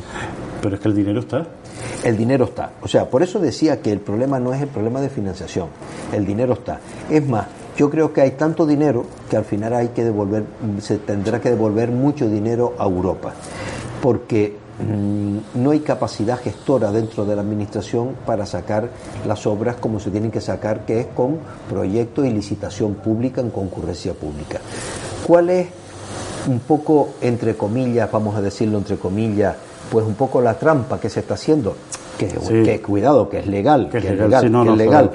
Pero 0.61 0.75
es 0.75 0.81
que 0.81 0.89
el 0.89 0.95
dinero 0.95 1.21
está. 1.21 1.47
El 2.03 2.17
dinero 2.17 2.45
está. 2.45 2.73
O 2.83 2.89
sea, 2.89 3.09
por 3.09 3.23
eso 3.23 3.39
decía 3.39 3.81
que 3.81 3.93
el 3.93 4.01
problema 4.01 4.39
no 4.39 4.53
es 4.53 4.63
el 4.63 4.69
problema 4.69 5.01
de 5.01 5.09
financiación, 5.09 5.69
el 6.13 6.25
dinero 6.25 6.55
está. 6.55 6.81
Es 7.11 7.27
más, 7.27 7.47
yo 7.77 7.91
creo 7.91 8.13
que 8.13 8.21
hay 8.21 8.33
tanto 8.33 8.67
dinero 8.67 9.05
que 9.31 9.37
al 9.37 9.45
final 9.45 9.73
hay 9.75 9.89
que 9.89 10.05
devolver, 10.05 10.45
se 10.81 10.99
tendrá 10.99 11.41
que 11.41 11.51
devolver 11.51 11.91
mucho 11.91 12.29
dinero 12.29 12.75
a 12.79 12.85
Europa, 12.85 13.33
porque 14.03 14.57
mm, 14.81 15.63
no 15.63 15.71
hay 15.71 15.81
capacidad 15.81 16.41
gestora 16.41 16.91
dentro 16.91 17.25
de 17.25 17.37
la 17.37 17.43
administración 17.43 18.17
para 18.27 18.47
sacar 18.47 18.91
las 19.27 19.47
obras 19.47 19.77
como 19.77 20.01
se 20.01 20.11
tienen 20.11 20.33
que 20.33 20.41
sacar, 20.41 20.85
que 20.85 21.01
es 21.01 21.07
con 21.07 21.39
proyecto 21.69 22.25
y 22.25 22.31
licitación 22.31 22.95
pública 22.95 23.41
en 23.41 23.51
concurrencia 23.51 24.13
pública. 24.13 24.61
¿Cuál 25.25 25.51
es 25.51 25.69
un 26.49 26.61
poco, 26.61 27.11
entre 27.21 27.56
comillas, 27.56 28.11
vamos 28.11 28.37
a 28.37 28.41
decirlo 28.41 28.79
entre 28.79 28.97
comillas, 28.97 29.55
pues 29.91 30.05
un 30.05 30.15
poco 30.15 30.41
la 30.41 30.55
trampa 30.55 30.99
que 30.99 31.09
se 31.09 31.21
está 31.21 31.35
haciendo, 31.35 31.77
que, 32.19 32.81
cuidado, 32.81 33.29
que 33.29 33.39
es 33.39 33.47
legal, 33.47 33.89
que, 33.91 33.99
es 33.99 34.05
legal, 34.05 34.41
que 34.41 34.71
es 34.71 34.77
legal 34.77 35.11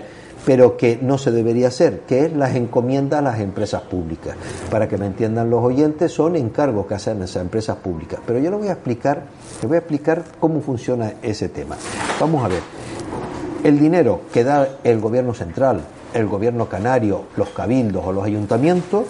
pero 0.45 0.77
que 0.77 0.99
no 1.01 1.17
se 1.17 1.31
debería 1.31 1.69
hacer, 1.69 2.01
que 2.01 2.25
es 2.25 2.33
las 2.33 2.55
encomiendas 2.55 3.19
a 3.19 3.21
las 3.21 3.39
empresas 3.39 3.81
públicas. 3.83 4.35
Para 4.69 4.87
que 4.87 4.97
me 4.97 5.05
entiendan 5.05 5.49
los 5.49 5.63
oyentes, 5.63 6.11
son 6.11 6.35
encargos 6.35 6.85
que 6.85 6.95
hacen 6.95 7.21
esas 7.21 7.41
empresas 7.41 7.77
públicas. 7.77 8.19
Pero 8.25 8.39
yo 8.39 8.51
le 8.51 8.57
voy 8.57 8.67
a 8.67 8.73
explicar, 8.73 9.23
le 9.61 9.67
voy 9.67 9.75
a 9.75 9.79
explicar 9.79 10.23
cómo 10.39 10.61
funciona 10.61 11.13
ese 11.21 11.49
tema. 11.49 11.77
Vamos 12.19 12.43
a 12.43 12.47
ver. 12.49 12.61
El 13.63 13.79
dinero 13.79 14.21
que 14.33 14.43
da 14.43 14.67
el 14.83 14.99
gobierno 14.99 15.33
central, 15.33 15.81
el 16.13 16.27
gobierno 16.27 16.67
canario, 16.67 17.23
los 17.37 17.49
cabildos 17.49 18.05
o 18.05 18.11
los 18.11 18.25
ayuntamientos, 18.25 19.05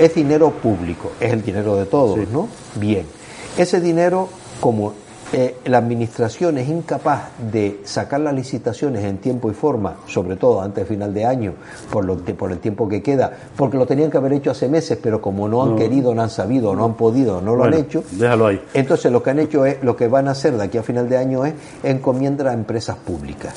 es 0.00 0.14
dinero 0.14 0.50
público, 0.50 1.12
es 1.20 1.32
el 1.32 1.42
dinero 1.42 1.76
de 1.76 1.84
todos, 1.84 2.18
¿no? 2.30 2.48
Bien. 2.76 3.04
Ese 3.58 3.80
dinero, 3.80 4.28
como 4.58 4.94
eh, 5.32 5.58
la 5.66 5.78
administración 5.78 6.56
es 6.56 6.68
incapaz 6.68 7.30
de 7.52 7.80
sacar 7.84 8.20
las 8.20 8.34
licitaciones 8.34 9.04
en 9.04 9.18
tiempo 9.18 9.50
y 9.50 9.54
forma, 9.54 9.98
sobre 10.06 10.36
todo 10.36 10.62
antes 10.62 10.84
de 10.84 10.94
final 10.94 11.12
de 11.12 11.26
año, 11.26 11.52
por, 11.90 12.06
lo, 12.06 12.16
por 12.16 12.50
el 12.50 12.58
tiempo 12.58 12.88
que 12.88 13.02
queda, 13.02 13.30
porque 13.54 13.76
lo 13.76 13.86
tenían 13.86 14.10
que 14.10 14.16
haber 14.16 14.32
hecho 14.32 14.50
hace 14.50 14.68
meses, 14.68 14.98
pero 15.00 15.20
como 15.20 15.46
no 15.48 15.62
han 15.62 15.76
querido, 15.76 16.14
no 16.14 16.22
han 16.22 16.30
sabido, 16.30 16.74
no 16.74 16.86
han 16.86 16.94
podido, 16.94 17.42
no 17.42 17.54
lo 17.54 17.64
han 17.64 17.74
hecho. 17.74 18.02
Déjalo 18.10 18.46
ahí. 18.46 18.60
Entonces 18.72 19.12
lo 19.12 19.22
que 19.22 19.30
han 19.30 19.38
hecho 19.38 19.66
es, 19.66 19.84
lo 19.84 19.94
que 19.94 20.08
van 20.08 20.28
a 20.28 20.30
hacer 20.30 20.56
de 20.56 20.64
aquí 20.64 20.78
a 20.78 20.82
final 20.82 21.08
de 21.10 21.18
año 21.18 21.44
es 21.44 21.52
encomienda 21.82 22.50
a 22.50 22.54
empresas 22.54 22.96
públicas. 22.96 23.54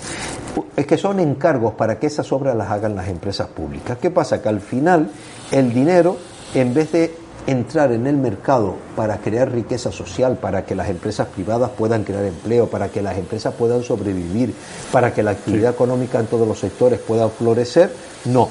Es 0.75 0.85
que 0.85 0.97
son 0.97 1.19
encargos 1.21 1.73
para 1.75 1.97
que 1.97 2.07
esas 2.07 2.29
obras 2.33 2.55
las 2.55 2.69
hagan 2.69 2.95
las 2.95 3.07
empresas 3.07 3.47
públicas. 3.47 3.97
¿Qué 4.01 4.11
pasa? 4.11 4.41
Que 4.41 4.49
al 4.49 4.59
final 4.59 5.09
el 5.51 5.73
dinero, 5.73 6.17
en 6.53 6.73
vez 6.73 6.91
de 6.91 7.15
entrar 7.47 7.91
en 7.91 8.07
el 8.07 8.15
mercado 8.17 8.75
para 8.95 9.17
crear 9.17 9.51
riqueza 9.51 9.91
social, 9.91 10.37
para 10.37 10.65
que 10.65 10.75
las 10.75 10.89
empresas 10.89 11.27
privadas 11.27 11.71
puedan 11.77 12.03
crear 12.03 12.23
empleo, 12.23 12.67
para 12.67 12.89
que 12.89 13.01
las 13.01 13.17
empresas 13.17 13.53
puedan 13.53 13.83
sobrevivir, 13.83 14.53
para 14.91 15.13
que 15.13 15.23
la 15.23 15.31
actividad 15.31 15.71
económica 15.71 16.19
en 16.19 16.27
todos 16.27 16.47
los 16.47 16.59
sectores 16.59 16.99
pueda 16.99 17.27
florecer, 17.29 17.91
no. 18.25 18.47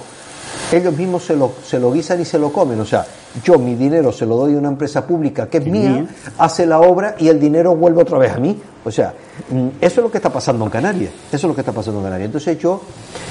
Ellos 0.71 0.97
mismos 0.97 1.25
se 1.25 1.37
lo, 1.37 1.53
se 1.65 1.79
lo 1.79 1.93
guisan 1.93 2.21
y 2.21 2.25
se 2.25 2.39
lo 2.39 2.53
comen. 2.53 2.81
O 2.81 2.85
sea, 2.85 3.07
yo 3.43 3.59
mi 3.59 3.75
dinero 3.75 4.13
se 4.13 4.27
lo 4.27 4.37
doy 4.37 4.55
a 4.55 4.59
una 4.59 4.69
empresa 4.69 5.07
pública 5.07 5.49
que 5.49 5.59
es 5.59 5.67
mía, 5.67 6.07
hace 6.39 6.67
la 6.67 6.81
obra 6.81 7.15
y 7.19 7.29
el 7.29 7.41
dinero 7.41 7.75
vuelve 7.75 8.03
otra 8.03 8.19
vez 8.19 8.33
a 8.33 8.39
mí. 8.39 8.61
O 8.85 8.91
sea, 8.91 9.15
mm, 9.51 9.69
eso 9.81 10.01
es 10.01 10.05
lo 10.05 10.11
que 10.11 10.19
está 10.19 10.31
pasando 10.31 10.65
en 10.65 10.71
Canarias. 10.71 11.13
Eso 11.29 11.37
es 11.37 11.45
lo 11.45 11.55
que 11.55 11.61
está 11.61 11.73
pasando 11.73 12.01
en 12.01 12.05
Canarias. 12.05 12.27
Entonces 12.27 12.59
yo 12.59 12.83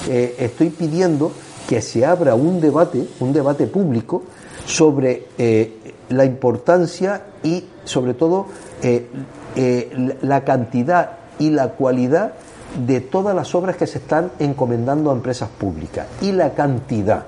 eh, 0.07 0.35
estoy 0.39 0.69
pidiendo 0.69 1.31
que 1.67 1.81
se 1.81 2.05
abra 2.05 2.35
un 2.35 2.59
debate, 2.59 3.07
un 3.19 3.33
debate 3.33 3.67
público, 3.67 4.23
sobre 4.71 5.27
eh, 5.37 5.93
la 6.09 6.23
importancia 6.23 7.21
y 7.43 7.65
sobre 7.83 8.13
todo 8.13 8.47
eh, 8.81 9.05
eh, 9.55 10.17
la 10.21 10.45
cantidad 10.45 11.11
y 11.39 11.49
la 11.49 11.69
cualidad 11.71 12.33
de 12.85 13.01
todas 13.01 13.35
las 13.35 13.53
obras 13.53 13.75
que 13.75 13.85
se 13.85 13.97
están 13.97 14.31
encomendando 14.39 15.11
a 15.11 15.13
empresas 15.13 15.49
públicas. 15.49 16.07
Y 16.21 16.31
la 16.31 16.53
cantidad. 16.53 17.25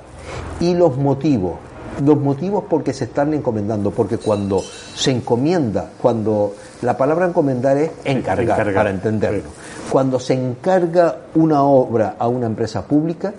Y 0.61 0.73
los 0.73 0.97
motivos. 0.97 1.55
Los 2.03 2.17
motivos 2.17 2.63
porque 2.69 2.93
se 2.93 3.03
están 3.05 3.33
encomendando, 3.33 3.91
porque 3.91 4.17
cuando 4.17 4.61
se 4.95 5.11
encomienda, 5.11 5.91
cuando 6.01 6.55
la 6.81 6.97
palabra 6.97 7.27
encomendar 7.27 7.77
es 7.77 7.91
encargar, 8.05 8.73
para 8.73 8.89
entenderlo. 8.89 9.49
Cuando 9.91 10.17
se 10.19 10.33
encarga 10.33 11.17
una 11.35 11.63
obra 11.63 12.15
a 12.17 12.27
una 12.27 12.47
empresa 12.47 12.83
pública, 12.83 13.33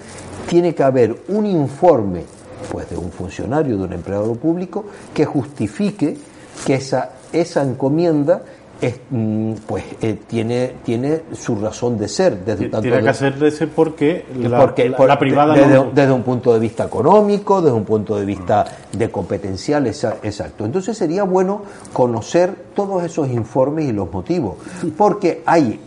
tiene 0.46 0.74
que 0.74 0.82
haber 0.82 1.22
un 1.28 1.46
informe 1.46 2.24
pues 2.70 2.88
de 2.90 2.96
un 2.96 3.10
funcionario, 3.10 3.76
de 3.76 3.84
un 3.84 3.92
empleado 3.92 4.34
público, 4.34 4.84
que 5.12 5.24
justifique 5.24 6.16
que 6.66 6.74
esa, 6.74 7.10
esa 7.32 7.62
encomienda 7.62 8.42
Mm, 9.10 9.52
pues 9.66 9.84
eh, 10.02 10.18
tiene 10.26 10.74
tiene 10.84 11.22
su 11.32 11.56
razón 11.56 11.96
de 11.96 12.06
ser 12.06 12.44
desde 12.44 12.68
tanto 12.68 12.82
tiene 12.82 13.02
que 13.02 13.08
hacerse 13.08 13.66
porque 13.66 14.26
la, 14.36 14.60
porque, 14.60 14.90
la, 14.90 15.18
privada 15.18 15.54
desde, 15.54 16.12
un 16.12 16.22
punto 16.22 16.52
de 16.52 16.58
vista 16.58 16.84
económico 16.84 17.62
desde 17.62 17.74
un 17.74 17.84
punto 17.84 18.16
de 18.16 18.26
vista 18.26 18.64
de 18.92 19.10
competencial 19.10 19.86
exacto. 19.86 20.66
Entonces 20.66 20.98
sería 20.98 21.22
bueno 21.22 21.62
conocer 21.94 22.54
todos 22.74 23.02
esos 23.04 23.28
informes 23.28 23.86
y 23.86 23.92
los 23.92 24.12
motivos 24.12 24.56
porque 24.98 25.42
hay 25.46 25.80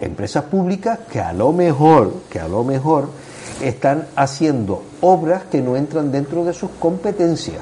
empresas 0.00 0.44
públicas 0.44 1.00
que 1.12 1.20
a 1.20 1.32
lo 1.32 1.52
mejor 1.52 2.12
que 2.30 2.40
a 2.40 2.48
lo 2.48 2.64
mejor 2.64 3.10
están 3.62 4.06
haciendo 4.16 4.82
obras 5.00 5.44
que 5.50 5.60
no 5.60 5.76
entran 5.76 6.12
dentro 6.12 6.44
de 6.44 6.52
sus 6.52 6.70
competencias 6.78 7.58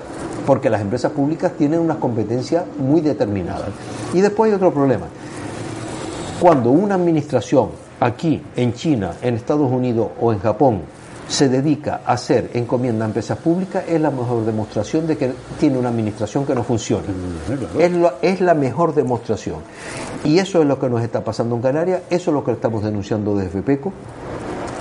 porque 0.48 0.70
las 0.70 0.80
empresas 0.80 1.12
públicas 1.12 1.52
tienen 1.58 1.78
unas 1.78 1.98
competencias 1.98 2.64
muy 2.78 3.02
determinadas. 3.02 3.68
Y 4.14 4.22
después 4.22 4.48
hay 4.48 4.56
otro 4.56 4.72
problema. 4.72 5.04
Cuando 6.40 6.70
una 6.70 6.94
administración 6.94 7.68
aquí, 8.00 8.42
en 8.56 8.72
China, 8.72 9.12
en 9.20 9.34
Estados 9.34 9.70
Unidos 9.70 10.08
o 10.18 10.32
en 10.32 10.38
Japón, 10.38 10.80
se 11.28 11.50
dedica 11.50 12.00
a 12.06 12.14
hacer 12.14 12.50
encomienda 12.54 13.04
a 13.04 13.08
empresas 13.08 13.36
públicas, 13.36 13.84
es 13.86 14.00
la 14.00 14.10
mejor 14.10 14.46
demostración 14.46 15.06
de 15.06 15.18
que 15.18 15.32
tiene 15.60 15.76
una 15.76 15.90
administración 15.90 16.46
que 16.46 16.54
no 16.54 16.62
funciona. 16.62 17.04
Es, 17.78 17.92
es 18.22 18.40
la 18.40 18.54
mejor 18.54 18.94
demostración. 18.94 19.56
Y 20.24 20.38
eso 20.38 20.62
es 20.62 20.66
lo 20.66 20.78
que 20.78 20.88
nos 20.88 21.02
está 21.02 21.22
pasando 21.22 21.56
en 21.56 21.60
Canarias, 21.60 22.00
eso 22.08 22.30
es 22.30 22.34
lo 22.34 22.42
que 22.42 22.52
estamos 22.52 22.82
denunciando 22.82 23.36
desde 23.36 23.50
FEPECO. 23.50 23.92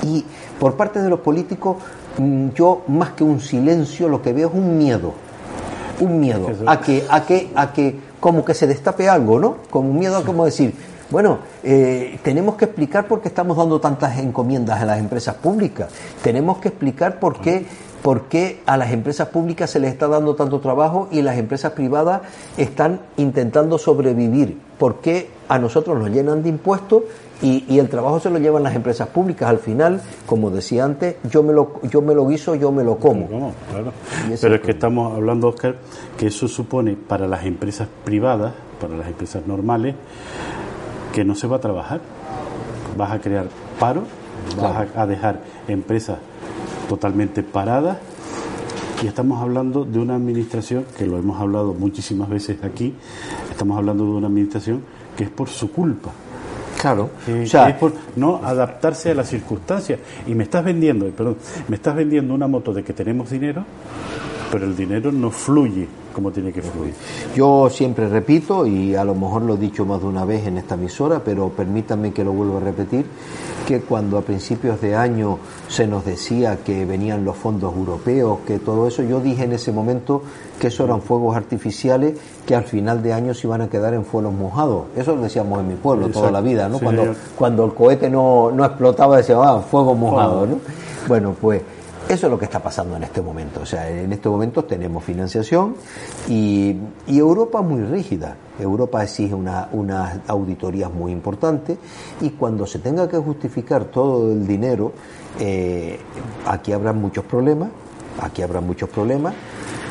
Y 0.04 0.24
por 0.60 0.76
parte 0.76 1.02
de 1.02 1.10
los 1.10 1.20
políticos, 1.20 1.78
mm, 2.18 2.50
yo 2.56 2.84
más 2.88 3.12
que 3.12 3.24
un 3.24 3.40
silencio, 3.40 4.08
lo 4.08 4.22
que 4.22 4.34
veo 4.34 4.50
es 4.50 4.54
un 4.54 4.78
miedo 4.78 5.14
un 6.00 6.20
miedo 6.20 6.48
a 6.66 6.80
que, 6.80 7.04
a 7.10 7.26
que, 7.26 7.50
a 7.56 7.74
que 7.74 8.00
como 8.20 8.44
que 8.44 8.54
se 8.54 8.68
destape 8.68 9.10
algo, 9.10 9.40
¿no? 9.40 9.58
Como 9.70 9.90
un 9.90 10.00
miedo 10.00 10.18
a 10.18 10.24
como 10.24 10.46
decir, 10.46 10.74
bueno, 11.10 11.40
eh, 11.64 12.20
tenemos 12.24 12.56
que 12.56 12.66
explicar 12.66 13.08
por 13.08 13.22
qué 13.22 13.30
estamos 13.30 13.58
dando 13.58 13.80
tantas 13.80 14.18
encomiendas 14.18 14.82
a 14.82 14.86
las 14.86 15.00
empresas 15.00 15.36
públicas. 15.36 15.90
Tenemos 16.22 16.58
que 16.58 16.70
explicar 16.70 17.20
por 17.20 17.40
qué, 17.40 17.66
por 18.02 18.24
qué 18.24 18.62
a 18.66 18.78
las 18.78 18.92
empresas 18.92 19.30
públicas 19.30 19.70
se 19.70 19.80
les 19.80 19.92
está 19.92 20.08
dando 20.08 20.36
tanto 20.36 20.60
trabajo 20.60 21.08
y 21.12 21.22
las 21.22 21.38
empresas 21.38 21.72
privadas 21.74 22.22
están 22.58 23.00
intentando 23.16 23.78
sobrevivir. 23.78 24.60
¿Por 24.78 24.96
qué 24.96 25.30
a 25.48 25.60
nosotros 25.60 25.98
nos 25.98 26.10
llenan 26.10 26.44
de 26.44 26.50
impuestos 26.50 27.04
y, 27.42 27.78
el 27.78 27.90
trabajo 27.90 28.20
se 28.20 28.30
lo 28.30 28.40
llevan 28.40 28.64
las 28.64 28.76
empresas 28.76 29.08
públicas. 29.10 29.50
Al 29.50 29.60
final, 29.60 30.02
como 30.26 30.50
decía 30.50 30.86
antes, 30.86 31.18
yo 31.30 31.44
me 31.44 31.54
lo, 31.54 31.82
yo 31.84 32.02
me 32.02 32.16
lo 32.16 32.28
guiso, 32.28 32.56
yo 32.56 32.72
me 32.72 32.84
lo 32.84 32.98
como. 32.98 33.28
claro. 33.28 33.94
Pero 34.42 34.56
es 34.56 34.62
que 34.62 34.72
estamos 34.72 35.16
hablando, 35.16 35.50
Oscar, 35.50 35.76
que 36.18 36.28
eso 36.28 36.48
supone 36.48 36.96
para 36.96 37.28
las 37.28 37.46
empresas 37.46 37.88
privadas, 38.04 38.54
para 38.82 38.98
las 38.98 39.08
empresas 39.08 39.46
normales, 39.46 39.96
que 41.14 41.24
no 41.24 41.36
se 41.36 41.48
va 41.48 41.58
a 41.58 41.62
trabajar. 41.62 42.02
Vas 42.98 43.12
a 43.12 43.20
crear 43.20 43.48
paro, 43.80 44.04
vas 44.60 44.88
a 44.96 45.06
dejar 45.06 45.42
empresas 45.68 46.18
totalmente 46.90 47.44
paradas 47.44 47.98
y 49.04 49.06
estamos 49.06 49.40
hablando 49.40 49.86
de 49.86 50.00
una 50.00 50.16
administración, 50.16 50.86
que 50.98 51.06
lo 51.06 51.20
hemos 51.20 51.40
hablado 51.40 51.76
muchísimas 51.76 52.30
veces 52.30 52.64
aquí, 52.64 52.96
estamos 53.52 53.78
hablando 53.78 54.04
de 54.06 54.10
una 54.10 54.28
administración 54.28 54.82
que 55.16 55.26
es 55.26 55.30
por 55.30 55.50
su 55.50 55.72
culpa. 55.72 56.12
Claro. 56.94 57.10
o 57.44 57.46
sea, 57.46 57.70
es 57.70 57.76
por 57.76 57.94
no 58.16 58.42
adaptarse 58.44 59.12
a 59.12 59.14
las 59.14 59.30
circunstancias. 59.30 60.00
Y 60.26 60.36
me 60.36 60.44
estás 60.44 60.64
vendiendo, 60.64 61.06
perdón, 61.08 61.38
me 61.68 61.76
estás 61.76 61.96
vendiendo 61.96 62.34
una 62.34 62.48
moto 62.48 62.74
de 62.74 62.84
que 62.84 62.94
tenemos 62.94 63.30
dinero, 63.30 63.64
pero 64.52 64.66
el 64.66 64.76
dinero 64.76 65.12
no 65.12 65.32
fluye 65.32 65.88
como 66.18 66.32
tiene 66.32 66.52
que 66.52 66.64
fluir. 66.64 66.96
Yo 67.36 67.70
siempre 67.70 68.10
repito, 68.10 68.66
y 68.66 68.96
a 68.96 69.04
lo 69.04 69.14
mejor 69.14 69.44
lo 69.44 69.54
he 69.54 69.58
dicho 69.58 69.86
más 69.86 70.02
de 70.02 70.08
una 70.08 70.26
vez 70.26 70.48
en 70.48 70.58
esta 70.58 70.74
emisora, 70.74 71.22
pero 71.24 71.50
permítanme 71.50 72.12
que 72.12 72.24
lo 72.24 72.32
vuelva 72.32 72.58
a 72.58 72.62
repetir, 72.62 73.06
que 73.66 73.82
cuando 73.82 74.18
a 74.18 74.22
principios 74.22 74.80
de 74.82 74.96
año 74.96 75.40
se 75.68 75.88
nos 75.88 76.06
decía 76.06 76.58
que 76.64 76.86
venían 76.86 77.26
los 77.26 77.36
fondos 77.36 77.76
europeos, 77.76 78.40
que 78.46 78.60
todo 78.60 78.88
eso, 78.88 79.04
yo 79.04 79.20
dije 79.20 79.44
en 79.44 79.54
ese 79.54 79.72
momento 79.72 80.22
que 80.60 80.68
eso 80.68 80.86
eran 80.86 81.02
fuegos 81.02 81.36
artificiales 81.36 82.18
que 82.46 82.56
al 82.56 82.64
final 82.64 83.04
de 83.04 83.14
año 83.14 83.34
se 83.34 83.48
iban 83.48 83.62
a 83.62 83.70
quedar 83.70 83.94
en 83.94 84.06
fuegos 84.06 84.34
mojados. 84.34 84.86
Eso 84.96 85.16
lo 85.16 85.22
decíamos 85.22 85.60
en 85.60 85.68
mi 85.68 85.76
pueblo 85.76 86.10
toda 86.10 86.32
la 86.32 86.42
vida, 86.42 86.70
¿no? 86.70 86.80
cuando, 86.80 87.16
cuando 87.36 87.66
el 87.66 87.74
cohete 87.74 88.10
no, 88.10 88.52
no 88.52 88.66
explotaba 88.66 89.18
decía, 89.18 89.36
ah, 89.42 89.62
fuego 89.62 89.96
mojado, 89.96 90.46
¿no? 90.46 90.60
Bueno, 91.08 91.36
pues 91.40 91.62
eso 92.10 92.28
es 92.28 92.32
lo 92.32 92.40
que 92.40 92.46
está 92.46 92.62
pasando 92.62 92.96
en 92.96 93.04
este 93.04 93.22
momento. 93.22 93.62
O 93.62 93.66
sea, 93.66 93.90
en 93.90 94.12
este 94.14 94.30
momento 94.30 94.64
tenemos 94.64 95.04
financiación 95.04 95.76
y, 96.30 96.76
Europa 97.08 97.62
muy 97.62 97.82
rígida. 97.82 98.36
Europa 98.60 99.04
exige 99.04 99.34
unas 99.34 99.68
una 99.74 100.22
auditorías 100.28 100.92
muy 100.92 101.12
importantes 101.12 101.78
y 102.22 102.32
cuando 102.32 102.66
se 102.66 102.80
tenga 102.80 103.08
que 103.10 103.18
justificar 103.18 103.86
todo 103.86 104.32
el 104.32 104.48
dinero, 104.48 104.94
eh, 105.40 106.00
aquí 106.46 106.72
habrá 106.72 106.94
muchos 106.94 107.26
problemas, 107.26 107.70
aquí 108.22 108.42
habrá 108.42 108.62
muchos 108.62 108.90
problemas 108.90 109.34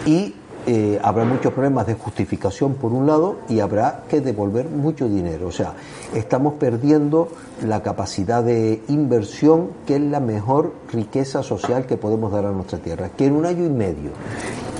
y 0.06 0.34
eh, 0.66 0.98
habrá 1.00 1.24
muchos 1.24 1.52
problemas 1.52 1.86
de 1.86 1.94
justificación 1.94 2.74
por 2.74 2.92
un 2.92 3.06
lado 3.06 3.36
y 3.48 3.60
habrá 3.60 4.02
que 4.08 4.20
devolver 4.20 4.68
mucho 4.68 5.08
dinero. 5.08 5.46
O 5.46 5.52
sea, 5.52 5.74
estamos 6.12 6.54
perdiendo 6.54 7.28
la 7.64 7.84
capacidad 7.84 8.42
de 8.42 8.82
inversión 8.88 9.68
que 9.86 9.94
es 9.94 10.02
la 10.02 10.18
mejor 10.18 10.72
riqueza 10.92 11.44
social 11.44 11.86
que 11.86 11.96
podemos 11.96 12.32
dar 12.32 12.46
a 12.46 12.50
nuestra 12.50 12.78
tierra. 12.78 13.10
Que 13.10 13.26
en 13.26 13.36
un 13.36 13.46
año 13.46 13.64
y 13.64 13.70
medio 13.70 14.10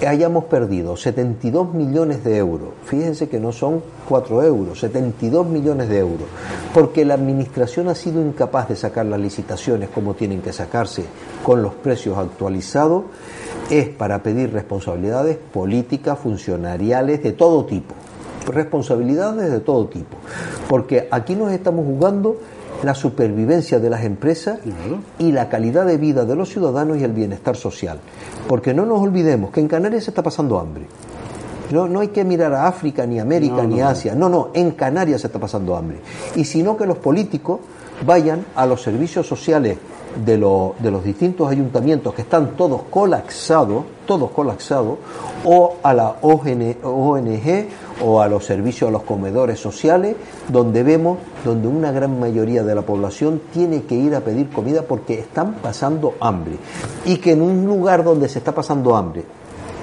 hayamos 0.05 0.45
perdido 0.45 0.97
72 0.97 1.73
millones 1.73 2.25
de 2.25 2.37
euros, 2.37 2.71
fíjense 2.85 3.29
que 3.29 3.39
no 3.39 3.53
son 3.53 3.83
4 4.09 4.43
euros, 4.43 4.81
72 4.81 5.47
millones 5.47 5.89
de 5.89 5.99
euros, 5.99 6.27
porque 6.75 7.05
la 7.05 7.15
administración 7.15 7.89
ha 7.89 7.95
sido 7.95 8.21
incapaz 8.21 8.69
de 8.69 8.77
sacar 8.77 9.07
las 9.07 9.21
licitaciones 9.21 9.89
como 9.91 10.15
tienen 10.15 10.43
que 10.43 10.53
sacarse 10.53 11.05
con 11.43 11.63
los 11.63 11.75
precios 11.75 12.19
actualizados 12.19 13.05
es 13.71 13.89
para 13.89 14.23
pedir 14.23 14.53
responsabilidades 14.53 15.37
políticas, 15.37 16.19
funcionariales, 16.19 17.23
de 17.23 17.33
todo 17.33 17.65
tipo. 17.65 17.95
Responsabilidades 18.47 19.51
de 19.51 19.61
todo 19.61 19.87
tipo. 19.87 20.17
Porque 20.69 21.09
aquí 21.11 21.35
nos 21.35 21.53
estamos 21.53 21.85
jugando 21.85 22.37
la 22.83 22.95
supervivencia 22.95 23.81
de 23.81 23.91
las 23.91 24.05
empresas 24.05 24.61
y 25.19 25.33
la 25.33 25.49
calidad 25.49 25.87
de 25.87 25.97
vida 25.97 26.25
de 26.25 26.37
los 26.37 26.51
ciudadanos 26.51 26.99
y 26.99 27.05
el 27.05 27.13
bienestar 27.13 27.57
social. 27.57 27.99
Porque 28.47 28.75
no 28.75 28.87
nos 28.87 29.01
olvidemos 29.01 29.51
que 29.51 29.61
en 29.61 29.69
Canarias 29.69 30.05
se 30.05 30.11
está 30.11 30.23
pasando 30.23 30.59
hambre. 30.59 30.87
No, 31.71 31.89
no 31.89 31.99
hay 31.99 32.09
que 32.09 32.25
mirar 32.25 32.55
a 32.55 32.69
África, 32.69 33.07
ni 33.07 33.19
América, 33.19 33.65
ni 33.65 33.81
Asia. 33.81 34.15
No, 34.15 34.29
no, 34.29 34.51
en 34.55 34.73
Canarias 34.73 35.23
se 35.23 35.27
está 35.27 35.41
pasando 35.41 35.77
hambre. 35.77 35.99
Y 36.37 36.45
sino 36.45 36.77
que 36.77 36.87
los 36.87 36.99
políticos 36.99 37.61
vayan 38.05 38.45
a 38.55 38.67
los 38.67 38.83
servicios 38.83 39.27
sociales 39.27 39.79
de, 40.25 40.33
de 40.79 40.91
los 40.91 41.05
distintos 41.05 41.51
ayuntamientos 41.51 42.15
que 42.15 42.23
están 42.23 42.57
todos 42.57 42.83
colapsados, 42.91 43.85
todos 44.07 44.31
colapsados, 44.31 44.99
o 45.45 45.77
a 45.83 45.93
la 45.93 46.17
ONG 46.23 47.67
o 48.05 48.21
a 48.21 48.29
los 48.29 48.45
servicios 48.45 48.89
a 48.89 48.93
los 48.93 49.03
comedores 49.03 49.59
sociales, 49.59 50.17
donde 50.49 50.83
vemos 50.83 51.19
donde 51.45 51.69
una 51.69 51.93
gran 51.93 52.19
mayoría 52.19 52.63
de 52.63 52.75
la 52.75 52.83
población 52.83 53.41
tiene 53.53 53.83
que 53.83 53.95
ir 53.95 54.15
a 54.15 54.21
pedir 54.21 54.51
comida 54.51 54.83
porque 54.83 55.19
están 55.19 55.55
pasando 55.55 56.15
hambre. 56.21 56.57
Y 57.05 57.19
que 57.19 57.33
en 57.33 57.43
un 57.43 57.65
lugar 57.67 58.05
donde 58.05 58.29
se 58.29 58.39
está 58.39 58.53
pasando 58.53 58.97
hambre 58.97 59.25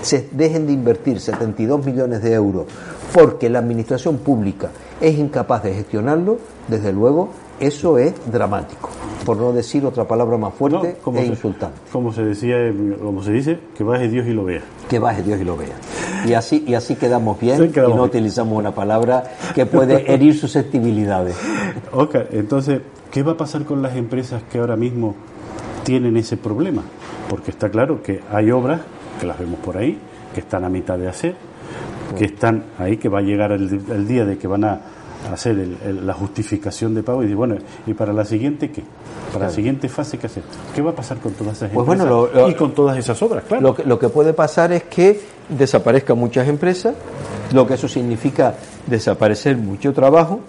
se 0.01 0.27
dejen 0.31 0.67
de 0.67 0.73
invertir 0.73 1.19
72 1.19 1.85
millones 1.85 2.21
de 2.21 2.33
euros 2.33 2.65
porque 3.13 3.49
la 3.49 3.59
administración 3.59 4.17
pública 4.17 4.69
es 4.99 5.17
incapaz 5.17 5.63
de 5.63 5.73
gestionarlo, 5.73 6.39
desde 6.67 6.91
luego 6.91 7.29
eso 7.59 7.97
es 7.97 8.13
dramático 8.31 8.89
por 9.23 9.37
no 9.37 9.53
decir 9.53 9.85
otra 9.85 10.05
palabra 10.05 10.37
más 10.37 10.53
fuerte 10.53 10.97
como 11.01 11.19
e 11.19 11.25
insultante. 11.25 11.79
Como 11.91 12.11
se 12.11 12.23
decía, 12.23 12.55
como 13.01 13.23
se 13.23 13.31
dice, 13.31 13.59
que 13.75 13.83
baje 13.83 14.09
Dios 14.09 14.27
y 14.27 14.31
lo 14.31 14.43
vea. 14.43 14.61
Que 14.89 14.99
baje 14.99 15.23
Dios 15.23 15.39
y 15.39 15.43
lo 15.43 15.57
vea. 15.57 15.75
Y 16.25 16.33
así, 16.33 16.63
y 16.67 16.73
así 16.73 16.95
quedamos 16.95 17.39
bien 17.39 17.71
y 17.73 17.79
no 17.79 18.03
utilizamos 18.03 18.57
una 18.57 18.73
palabra 18.73 19.23
que 19.55 19.65
puede 19.65 20.11
herir 20.11 20.37
susceptibilidades. 20.37 21.35
Ok, 21.91 22.15
entonces, 22.31 22.81
¿qué 23.11 23.23
va 23.23 23.33
a 23.33 23.37
pasar 23.37 23.65
con 23.65 23.81
las 23.81 23.95
empresas 23.95 24.41
que 24.51 24.57
ahora 24.57 24.75
mismo 24.75 25.15
tienen 25.83 26.17
ese 26.17 26.37
problema? 26.37 26.83
Porque 27.29 27.51
está 27.51 27.69
claro 27.69 28.01
que 28.01 28.21
hay 28.31 28.51
obras, 28.51 28.81
que 29.19 29.27
las 29.27 29.37
vemos 29.37 29.59
por 29.59 29.77
ahí, 29.77 29.97
que 30.33 30.39
están 30.39 30.63
a 30.63 30.69
mitad 30.69 30.97
de 30.97 31.07
hacer, 31.07 31.35
que 32.17 32.25
están 32.25 32.63
ahí, 32.79 32.97
que 32.97 33.09
va 33.09 33.19
a 33.19 33.21
llegar 33.21 33.51
el, 33.51 33.81
el 33.91 34.07
día 34.07 34.25
de 34.25 34.37
que 34.37 34.47
van 34.47 34.63
a 34.63 34.81
hacer 35.31 35.55
la 35.85 36.13
justificación 36.13 36.93
de 36.95 37.03
pago 37.03 37.21
y 37.21 37.25
decir, 37.25 37.37
bueno, 37.37 37.55
¿y 37.85 37.93
para 37.93 38.13
la 38.13 38.25
siguiente 38.25 38.71
qué? 38.71 38.83
Para 39.31 39.47
la 39.47 39.51
siguiente 39.51 39.89
fase, 39.89 40.17
¿qué 40.17 40.27
hacer? 40.27 40.43
¿Qué 40.75 40.81
va 40.81 40.91
a 40.91 40.95
pasar 40.95 41.17
con 41.17 41.33
todas 41.33 41.57
esas 41.57 41.71
pues 41.71 41.87
empresas 41.87 42.49
y 42.49 42.53
con 42.55 42.73
todas 42.73 42.97
esas 42.97 43.21
obras? 43.21 43.43
Claro. 43.47 43.61
Lo 43.61 43.75
que, 43.75 43.83
lo 43.83 43.99
que 43.99 44.09
puede 44.09 44.33
pasar 44.33 44.71
es 44.71 44.83
que 44.83 45.21
desaparezcan 45.49 46.17
muchas 46.17 46.47
empresas, 46.47 46.95
lo 47.51 47.67
que 47.67 47.75
eso 47.75 47.87
significa 47.87 48.55
desaparecer 48.87 49.57
mucho 49.57 49.93
trabajo 49.93 50.41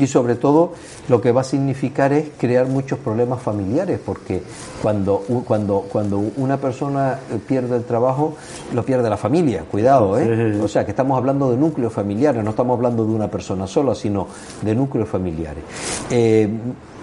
y 0.00 0.06
sobre 0.06 0.34
todo 0.34 0.72
lo 1.08 1.20
que 1.20 1.30
va 1.30 1.42
a 1.42 1.44
significar 1.44 2.12
es 2.12 2.28
crear 2.38 2.66
muchos 2.66 2.98
problemas 2.98 3.42
familiares, 3.42 4.00
porque 4.04 4.42
cuando, 4.82 5.22
cuando, 5.46 5.82
cuando 5.92 6.18
una 6.36 6.56
persona 6.56 7.18
pierde 7.46 7.76
el 7.76 7.84
trabajo, 7.84 8.34
lo 8.74 8.84
pierde 8.84 9.08
la 9.10 9.16
familia, 9.16 9.64
cuidado, 9.70 10.18
¿eh? 10.18 10.58
O 10.62 10.68
sea, 10.68 10.84
que 10.84 10.92
estamos 10.92 11.16
hablando 11.16 11.50
de 11.50 11.56
núcleos 11.56 11.92
familiares, 11.92 12.42
no 12.42 12.50
estamos 12.50 12.76
hablando 12.76 13.04
de 13.04 13.12
una 13.12 13.30
persona 13.30 13.66
sola, 13.66 13.94
sino 13.94 14.26
de 14.62 14.74
núcleos 14.74 15.08
familiares. 15.08 15.62
Eh, 16.10 16.48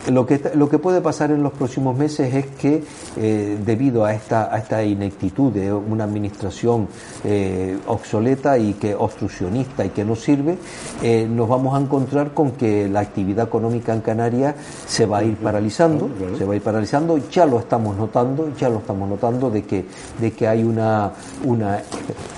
lo 0.07 0.25
que, 0.25 0.51
lo 0.55 0.69
que 0.69 0.79
puede 0.79 1.01
pasar 1.01 1.31
en 1.31 1.43
los 1.43 1.51
próximos 1.53 1.97
meses 1.97 2.33
es 2.33 2.45
que, 2.47 2.83
eh, 3.17 3.57
debido 3.63 4.05
a 4.05 4.13
esta, 4.13 4.53
a 4.53 4.57
esta 4.57 4.83
ineptitud 4.83 5.51
de 5.51 5.71
una 5.71 6.05
administración 6.05 6.87
eh, 7.23 7.77
obsoleta 7.87 8.57
y 8.57 8.73
que 8.73 8.95
obstruccionista 8.95 9.85
y 9.85 9.89
que 9.89 10.05
no 10.05 10.15
sirve, 10.15 10.57
eh, 11.03 11.27
nos 11.29 11.49
vamos 11.49 11.77
a 11.77 11.81
encontrar 11.81 12.33
con 12.33 12.51
que 12.51 12.87
la 12.87 13.01
actividad 13.01 13.47
económica 13.47 13.93
en 13.93 14.01
Canarias 14.01 14.55
se 14.85 15.05
va 15.05 15.19
a 15.19 15.23
ir 15.23 15.35
paralizando, 15.37 16.09
se 16.37 16.45
va 16.45 16.53
a 16.53 16.55
ir 16.55 16.61
paralizando, 16.61 17.17
ya 17.29 17.45
lo 17.45 17.59
estamos 17.59 17.97
notando, 17.97 18.53
ya 18.57 18.69
lo 18.69 18.79
estamos 18.79 19.09
notando 19.09 19.49
de 19.49 19.63
que, 19.63 19.85
de 20.19 20.31
que 20.31 20.47
hay 20.47 20.63
una, 20.63 21.11
una, 21.43 21.81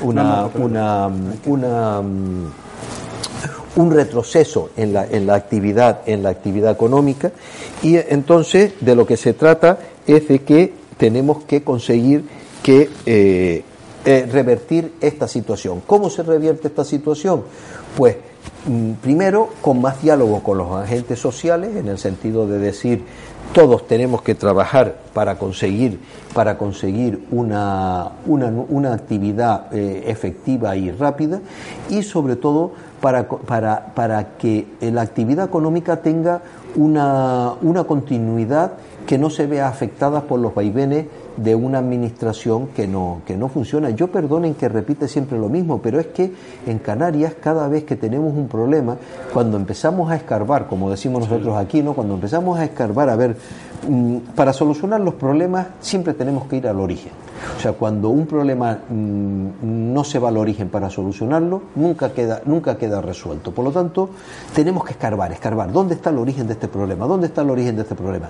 una, 0.02 0.48
una, 0.56 1.10
una 1.46 2.02
un 3.80 3.92
retroceso 3.92 4.72
en 4.76 4.92
la, 4.92 5.06
en 5.06 5.26
la 5.26 5.36
actividad, 5.36 6.02
en 6.06 6.22
la 6.22 6.30
actividad 6.30 6.72
económica, 6.72 7.32
y 7.82 7.96
entonces 7.96 8.74
de 8.82 8.94
lo 8.94 9.08
que 9.08 9.16
se 9.16 9.34
trata 9.34 9.80
es 10.06 10.28
de 10.28 10.40
que 10.40 10.74
tenemos 10.98 11.46
que 11.46 11.64
conseguir 11.64 12.26
que 12.62 12.90
eh, 13.06 13.64
eh, 14.06 14.28
revertir 14.30 14.96
esta 15.00 15.30
situación. 15.30 15.82
¿Cómo 15.88 16.10
se 16.10 16.24
revierte 16.24 16.68
esta 16.68 16.84
situación? 16.84 17.44
Pues 17.96 18.18
mm, 18.68 18.94
primero 19.02 19.50
con 19.62 19.80
más 19.80 20.02
diálogo 20.02 20.44
con 20.44 20.58
los 20.58 20.72
agentes 20.72 21.18
sociales, 21.18 21.78
en 21.78 21.88
el 21.88 21.98
sentido 21.98 22.48
de 22.48 22.60
decir 22.60 23.06
todos 23.54 23.88
tenemos 23.88 24.22
que 24.22 24.36
trabajar 24.36 24.98
para 25.14 25.38
conseguir, 25.38 26.00
para 26.34 26.58
conseguir 26.58 27.26
una, 27.32 28.12
una, 28.28 28.94
actividad 28.94 29.74
eh, 29.74 30.04
efectiva 30.06 30.76
y 30.76 30.92
rápida 30.92 31.40
y 31.90 32.04
sobre 32.04 32.36
todo 32.36 32.74
para, 33.02 33.28
para, 33.28 33.94
para 33.96 34.38
que 34.38 34.68
la 34.82 35.02
actividad 35.02 35.46
económica 35.46 36.02
tenga 36.02 36.42
una, 36.76 37.54
una 37.62 37.84
continuidad 37.86 38.74
que 39.06 39.18
no 39.18 39.30
se 39.30 39.48
vea 39.48 39.68
afectada 39.68 40.22
por 40.22 40.40
los 40.40 40.54
vaivenes 40.54 41.08
de 41.44 41.56
una 41.56 41.80
administración 41.80 42.68
que 42.68 42.88
no, 42.88 43.22
que 43.26 43.38
no 43.38 43.48
funciona. 43.48 43.90
Yo 43.92 44.08
perdonen 44.08 44.56
que 44.56 44.68
repite 44.68 45.08
siempre 45.08 45.38
lo 45.38 45.50
mismo, 45.50 45.82
pero 45.82 46.00
es 46.00 46.08
que 46.08 46.34
en 46.66 46.80
Canarias 46.80 47.34
cada 47.42 47.68
vez 47.68 47.84
que 47.84 47.96
tenemos 47.96 48.34
un 48.36 48.48
problema, 48.48 48.98
cuando 49.34 49.58
empezamos 49.58 50.12
a 50.12 50.16
escarbar, 50.16 50.68
como 50.68 50.90
decimos 50.90 51.22
nosotros 51.22 51.56
aquí, 51.58 51.82
¿no? 51.82 51.94
cuando 51.94 52.16
empezamos 52.16 52.60
a 52.60 52.66
escarbar, 52.66 53.10
a 53.10 53.16
ver, 53.16 53.38
mm, 53.88 54.18
para 54.36 54.52
solucionar 54.54 55.00
los 55.00 55.14
problemas 55.14 55.68
siempre 55.80 56.14
tenemos 56.14 56.46
que 56.48 56.58
ir 56.58 56.68
al 56.68 56.80
origen. 56.80 57.12
O 57.58 57.62
sea, 57.62 57.72
cuando 57.72 58.10
un 58.10 58.26
problema 58.26 58.80
mm, 58.90 59.94
no 59.94 60.04
se 60.04 60.20
va 60.20 60.28
al 60.28 60.38
origen 60.38 60.68
para 60.68 60.90
solucionarlo, 60.90 61.62
nunca 61.76 62.12
queda, 62.12 62.42
nunca 62.46 62.78
queda 62.78 63.02
resuelto. 63.02 63.54
Por 63.54 63.64
lo 63.64 63.72
tanto, 63.72 64.10
tenemos 64.54 64.84
que 64.84 64.92
escarbar, 64.92 65.32
escarbar. 65.32 65.72
¿Dónde 65.72 65.96
está 65.96 66.10
el 66.10 66.18
origen 66.18 66.48
de 66.48 66.54
este 66.54 66.68
problema? 66.68 67.08
¿Dónde 67.08 67.28
está 67.28 67.44
el 67.44 67.50
origen 67.50 67.78
de 67.78 67.84
este 67.84 67.96
problema? 67.96 68.30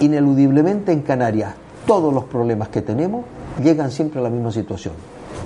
Ineludiblemente 0.00 0.92
en 0.92 1.02
Canarias 1.02 1.54
todos 1.88 2.12
los 2.12 2.24
problemas 2.24 2.68
que 2.68 2.82
tenemos 2.82 3.24
llegan 3.62 3.90
siempre 3.90 4.20
a 4.20 4.22
la 4.22 4.28
misma 4.28 4.52
situación, 4.52 4.92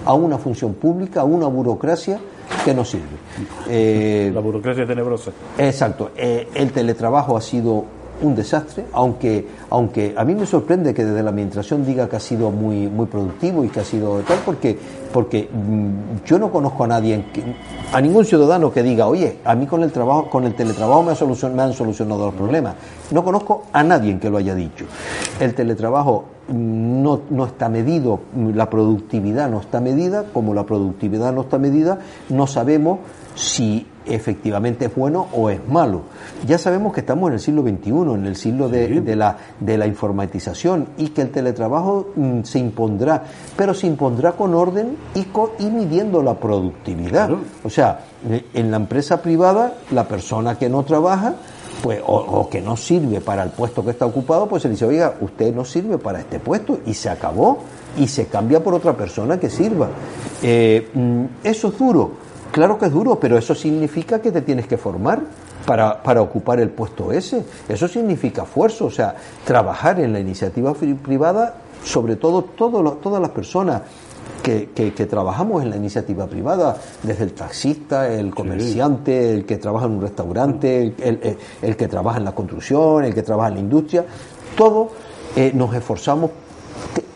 a 0.04 0.12
una 0.12 0.38
función 0.38 0.74
pública, 0.74 1.20
a 1.20 1.24
una 1.24 1.46
burocracia 1.46 2.18
que 2.64 2.74
no 2.74 2.84
sirve. 2.84 4.30
la 4.34 4.40
burocracia 4.40 4.84
tenebrosa. 4.84 5.30
Exacto. 5.56 6.10
Eh, 6.16 6.48
el 6.54 6.72
teletrabajo 6.72 7.36
ha 7.36 7.40
sido 7.40 7.84
un 8.22 8.34
desastre, 8.34 8.86
aunque, 8.92 9.46
aunque 9.70 10.14
a 10.16 10.24
mí 10.24 10.34
me 10.34 10.46
sorprende 10.46 10.94
que 10.94 11.04
desde 11.04 11.22
la 11.22 11.30
administración 11.30 11.84
diga 11.84 12.08
que 12.08 12.16
ha 12.16 12.20
sido 12.20 12.50
muy, 12.50 12.88
muy 12.88 13.06
productivo 13.06 13.64
y 13.64 13.68
que 13.68 13.80
ha 13.80 13.84
sido 13.84 14.20
tal, 14.20 14.38
porque, 14.44 14.78
porque 15.12 15.48
mm, 15.52 16.24
yo 16.24 16.38
no 16.38 16.50
conozco 16.50 16.84
a 16.84 16.86
nadie, 16.86 17.24
a 17.92 18.00
ningún 18.00 18.24
ciudadano 18.24 18.72
que 18.72 18.82
diga, 18.82 19.06
oye, 19.06 19.38
a 19.44 19.54
mí 19.54 19.66
con 19.66 19.82
el 19.82 19.92
trabajo, 19.92 20.30
con 20.30 20.44
el 20.44 20.54
teletrabajo 20.54 21.02
me, 21.02 21.14
me 21.50 21.62
han 21.62 21.72
solucionado 21.72 22.26
los 22.26 22.34
problemas. 22.34 22.74
No 23.10 23.22
conozco 23.24 23.64
a 23.72 23.82
nadie 23.82 24.18
que 24.18 24.30
lo 24.30 24.38
haya 24.38 24.54
dicho. 24.54 24.86
El 25.38 25.54
teletrabajo 25.54 26.24
no, 26.48 27.22
no, 27.30 27.46
está 27.46 27.68
medido, 27.68 28.20
la 28.54 28.68
productividad 28.68 29.50
no 29.50 29.60
está 29.60 29.80
medida, 29.80 30.24
como 30.32 30.54
la 30.54 30.64
productividad 30.64 31.32
no 31.32 31.42
está 31.42 31.58
medida, 31.58 31.98
no 32.28 32.46
sabemos 32.46 33.00
si 33.34 33.86
efectivamente 34.06 34.86
es 34.86 34.94
bueno 34.94 35.28
o 35.32 35.50
es 35.50 35.66
malo. 35.68 36.02
Ya 36.46 36.58
sabemos 36.58 36.92
que 36.92 37.00
estamos 37.00 37.28
en 37.28 37.34
el 37.34 37.40
siglo 37.40 37.62
XXI, 37.62 37.90
en 38.14 38.26
el 38.26 38.36
siglo 38.36 38.68
de, 38.68 39.16
la, 39.16 39.36
de 39.60 39.78
la 39.78 39.86
informatización 39.86 40.88
y 40.96 41.08
que 41.08 41.22
el 41.22 41.30
teletrabajo 41.30 42.08
mm, 42.14 42.42
se 42.42 42.58
impondrá, 42.58 43.24
pero 43.56 43.74
se 43.74 43.86
impondrá 43.86 44.32
con 44.32 44.54
orden 44.54 44.96
y, 45.14 45.26
y 45.62 45.70
midiendo 45.70 46.22
la 46.22 46.34
productividad. 46.34 47.30
O 47.64 47.70
sea, 47.70 48.00
eh, 48.28 48.46
en 48.54 48.70
la 48.70 48.76
empresa 48.76 49.22
privada, 49.22 49.74
la 49.90 50.06
persona 50.06 50.58
que 50.58 50.68
no 50.68 50.84
trabaja, 50.84 51.34
pues, 51.82 52.00
o, 52.06 52.48
que 52.48 52.60
no 52.60 52.76
sirve 52.76 53.20
para 53.20 53.42
el 53.42 53.50
puesto 53.50 53.84
que 53.84 53.90
está 53.90 54.06
ocupado, 54.06 54.46
pues 54.48 54.62
se 54.62 54.68
le 54.68 54.74
dice, 54.74 54.86
oiga, 54.86 55.14
usted 55.20 55.52
no 55.52 55.64
sirve 55.64 55.98
para 55.98 56.20
este 56.20 56.38
puesto 56.38 56.78
y 56.86 56.94
se 56.94 57.08
acabó 57.08 57.58
y 57.98 58.06
se 58.06 58.26
cambia 58.26 58.62
por 58.62 58.74
otra 58.74 58.96
persona 58.96 59.38
que 59.40 59.50
sirva. 59.50 59.88
Eh, 60.42 60.88
mm, 60.94 61.24
eso 61.42 61.68
es 61.68 61.78
duro 61.78 62.21
Claro 62.52 62.78
que 62.78 62.84
es 62.84 62.92
duro, 62.92 63.18
pero 63.18 63.38
eso 63.38 63.54
significa 63.54 64.20
que 64.20 64.30
te 64.30 64.42
tienes 64.42 64.66
que 64.66 64.76
formar 64.76 65.22
para, 65.64 66.02
para 66.02 66.20
ocupar 66.20 66.60
el 66.60 66.68
puesto 66.68 67.10
ese. 67.10 67.42
Eso 67.66 67.88
significa 67.88 68.42
esfuerzo, 68.42 68.86
o 68.86 68.90
sea, 68.90 69.16
trabajar 69.44 69.98
en 70.00 70.12
la 70.12 70.20
iniciativa 70.20 70.74
privada, 70.74 71.54
sobre 71.82 72.16
todo, 72.16 72.42
todas 72.42 73.20
las 73.22 73.30
personas 73.30 73.80
que, 74.42 74.68
que, 74.70 75.06
trabajamos 75.06 75.62
en 75.62 75.70
la 75.70 75.76
iniciativa 75.76 76.26
privada, 76.26 76.76
desde 77.02 77.24
el 77.24 77.32
taxista, 77.32 78.12
el 78.12 78.34
comerciante, 78.34 79.32
el 79.32 79.46
que 79.46 79.56
trabaja 79.56 79.86
en 79.86 79.92
un 79.92 80.02
restaurante, 80.02 80.94
el, 80.98 81.38
el, 81.62 81.76
que 81.76 81.88
trabaja 81.88 82.18
en 82.18 82.24
la 82.24 82.34
construcción, 82.34 83.04
el 83.04 83.14
que 83.14 83.22
trabaja 83.22 83.48
en 83.48 83.54
la 83.54 83.60
industria, 83.60 84.04
todos 84.56 84.88
eh, 85.36 85.52
nos 85.54 85.74
esforzamos 85.74 86.30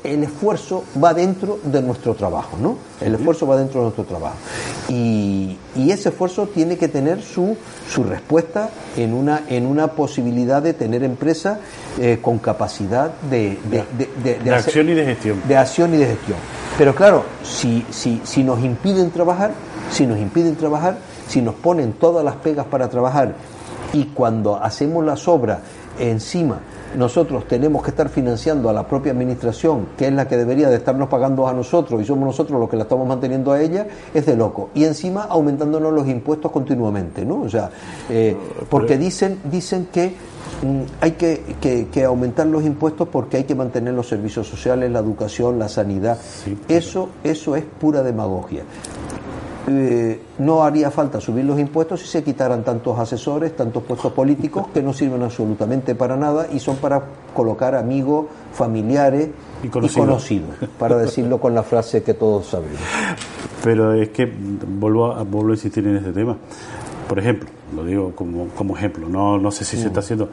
el 0.07 0.22
esfuerzo 0.22 0.85
va 1.02 1.12
dentro 1.14 1.59
de 1.64 1.83
nuestro 1.83 2.14
trabajo, 2.14 2.57
¿no? 2.61 2.76
El 3.00 3.14
esfuerzo 3.14 3.46
va 3.46 3.57
dentro 3.57 3.81
de 3.81 3.85
nuestro 3.85 4.05
trabajo. 4.05 4.37
Y, 4.88 5.59
ese 5.76 6.09
esfuerzo 6.09 6.48
tiene 6.48 6.76
que 6.76 6.88
tener 6.88 7.22
su, 7.22 7.57
su 7.88 8.02
respuesta 8.05 8.70
en 8.96 9.14
una, 9.14 9.42
en 9.48 9.66
una 9.66 9.88
posibilidad 9.88 10.61
de 10.61 10.74
tener 10.74 11.05
empresa 11.05 11.61
eh, 11.98 12.18
con 12.20 12.38
capacidad 12.38 13.12
de, 13.31 13.59
de, 13.70 14.50
acción 14.52 14.88
y 14.88 14.94
de 14.94 15.05
gestión. 15.05 15.42
De 15.46 15.57
acción 15.57 15.94
y 15.94 15.98
de 15.98 16.07
gestión. 16.07 16.38
Pero 16.76 16.94
claro, 16.94 17.24
si, 17.44 17.87
si, 17.90 18.20
si 18.24 18.42
nos 18.42 18.62
impiden 18.62 19.11
trabajar, 19.11 19.52
si 19.90 20.07
nos 20.07 20.18
impiden 20.18 20.57
trabajar, 20.57 20.98
si 21.29 21.40
nos 21.40 21.55
ponen 21.55 21.92
todas 21.92 22.24
las 22.24 22.37
pegas 22.37 22.66
para 22.66 22.88
trabajar 22.88 23.35
y 23.92 24.07
cuando 24.07 24.57
hacemos 24.57 25.05
las 25.05 25.26
obras 25.29 25.61
encima 25.98 26.61
nosotros 26.96 27.46
tenemos 27.46 27.82
que 27.82 27.90
estar 27.90 28.09
financiando 28.09 28.68
a 28.70 28.72
la 28.72 28.87
propia 28.87 29.12
administración, 29.12 29.88
que 29.96 30.06
es 30.06 30.12
la 30.12 30.26
que 30.26 30.37
debería 30.37 30.68
de 30.68 30.76
estarnos 30.76 31.09
pagando 31.09 31.46
a 31.46 31.52
nosotros 31.52 32.00
y 32.00 32.04
somos 32.04 32.26
nosotros 32.26 32.59
los 32.59 32.68
que 32.68 32.76
la 32.76 32.85
estamos 32.85 33.06
manteniendo 33.06 33.52
a 33.52 33.61
ella, 33.61 33.87
es 34.14 34.26
de 34.26 34.37
loco. 34.37 34.70
Y 34.74 34.85
encima 34.85 35.24
aumentándonos 35.24 35.92
los 35.92 36.09
impuestos 36.09 36.50
continuamente, 36.50 37.24
¿no? 37.24 37.42
O 37.42 37.48
sea, 37.48 37.70
eh, 38.09 38.37
porque 38.68 38.96
dicen, 38.96 39.38
dicen 39.44 39.88
que 39.92 40.09
mm, 40.62 40.82
hay 41.00 41.12
que, 41.12 41.87
que, 41.92 42.04
aumentar 42.04 42.46
los 42.46 42.64
impuestos 42.64 43.09
porque 43.09 43.38
hay 43.38 43.44
que 43.44 43.54
mantener 43.54 43.94
los 43.94 44.09
servicios 44.09 44.46
sociales, 44.46 44.90
la 44.90 45.00
educación, 45.00 45.59
la 45.59 45.68
sanidad. 45.68 46.18
eso, 46.68 47.11
eso 47.22 47.56
es 47.56 47.64
pura 47.64 48.02
demagogia. 48.02 48.62
Eh, 49.68 50.20
no 50.38 50.62
haría 50.62 50.92
falta 50.92 51.20
subir 51.20 51.44
los 51.44 51.59
impuestos 51.59 52.00
si 52.00 52.07
se 52.07 52.22
quitaran 52.22 52.62
tantos 52.62 52.96
asesores, 52.98 53.57
tantos 53.57 53.83
puestos 53.83 54.12
políticos 54.12 54.68
que 54.72 54.81
no 54.81 54.92
sirven 54.92 55.22
absolutamente 55.22 55.96
para 55.96 56.16
nada 56.16 56.46
y 56.52 56.61
son 56.61 56.76
para 56.76 57.02
colocar 57.35 57.74
amigos, 57.74 58.26
familiares 58.52 59.31
y 59.64 59.68
conocidos, 59.68 60.50
para 60.79 60.96
decirlo 60.96 61.40
con 61.40 61.55
la 61.55 61.64
frase 61.64 62.05
que 62.05 62.14
todos 62.14 62.46
sabemos. 62.46 62.79
Pero 63.64 63.92
es 63.92 64.11
que 64.11 64.26
vuelvo 64.26 65.12
a, 65.12 65.24
vuelvo 65.24 65.50
a 65.50 65.55
insistir 65.55 65.85
en 65.87 65.96
este 65.96 66.12
tema. 66.12 66.37
Por 67.09 67.18
ejemplo, 67.18 67.48
lo 67.74 67.85
digo 67.85 68.12
como, 68.14 68.48
como 68.48 68.76
ejemplo, 68.76 69.09
no, 69.09 69.38
no 69.38 69.50
sé 69.50 69.64
si 69.64 69.76
se 69.76 69.88
está 69.88 70.00
mm. 70.00 70.05
haciendo 70.05 70.29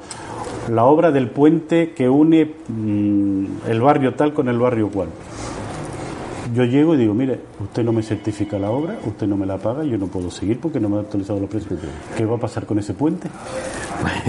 la 0.70 0.86
obra 0.86 1.12
del 1.12 1.30
puente 1.30 1.94
que 1.94 2.08
une 2.08 2.46
mm, 2.68 3.46
el 3.68 3.82
barrio 3.82 4.14
tal 4.14 4.34
con 4.34 4.48
el 4.48 4.60
barrio 4.60 4.90
cual 4.90 5.10
yo 6.54 6.66
llego 6.66 6.96
y 6.96 6.98
digo, 6.98 7.14
mire, 7.14 7.40
usted 7.60 7.84
no 7.84 7.92
me 7.92 8.04
certifica 8.04 8.60
la 8.60 8.70
obra, 8.70 8.98
usted 9.06 9.28
no 9.28 9.38
me 9.38 9.46
la 9.46 9.58
paga, 9.58 9.84
yo 9.84 9.98
no 9.98 10.08
puedo 10.08 10.30
seguir 10.30 10.60
porque 10.60 10.80
no 10.80 10.90
me 10.90 10.98
ha 10.98 11.00
actualizado 11.02 11.40
los 11.40 11.50
precios. 11.50 11.80
¿Qué 12.18 12.26
va 12.26 12.36
a 12.36 12.40
pasar 12.40 12.66
con 12.66 12.80
ese 12.80 12.94
puente? 12.94 13.30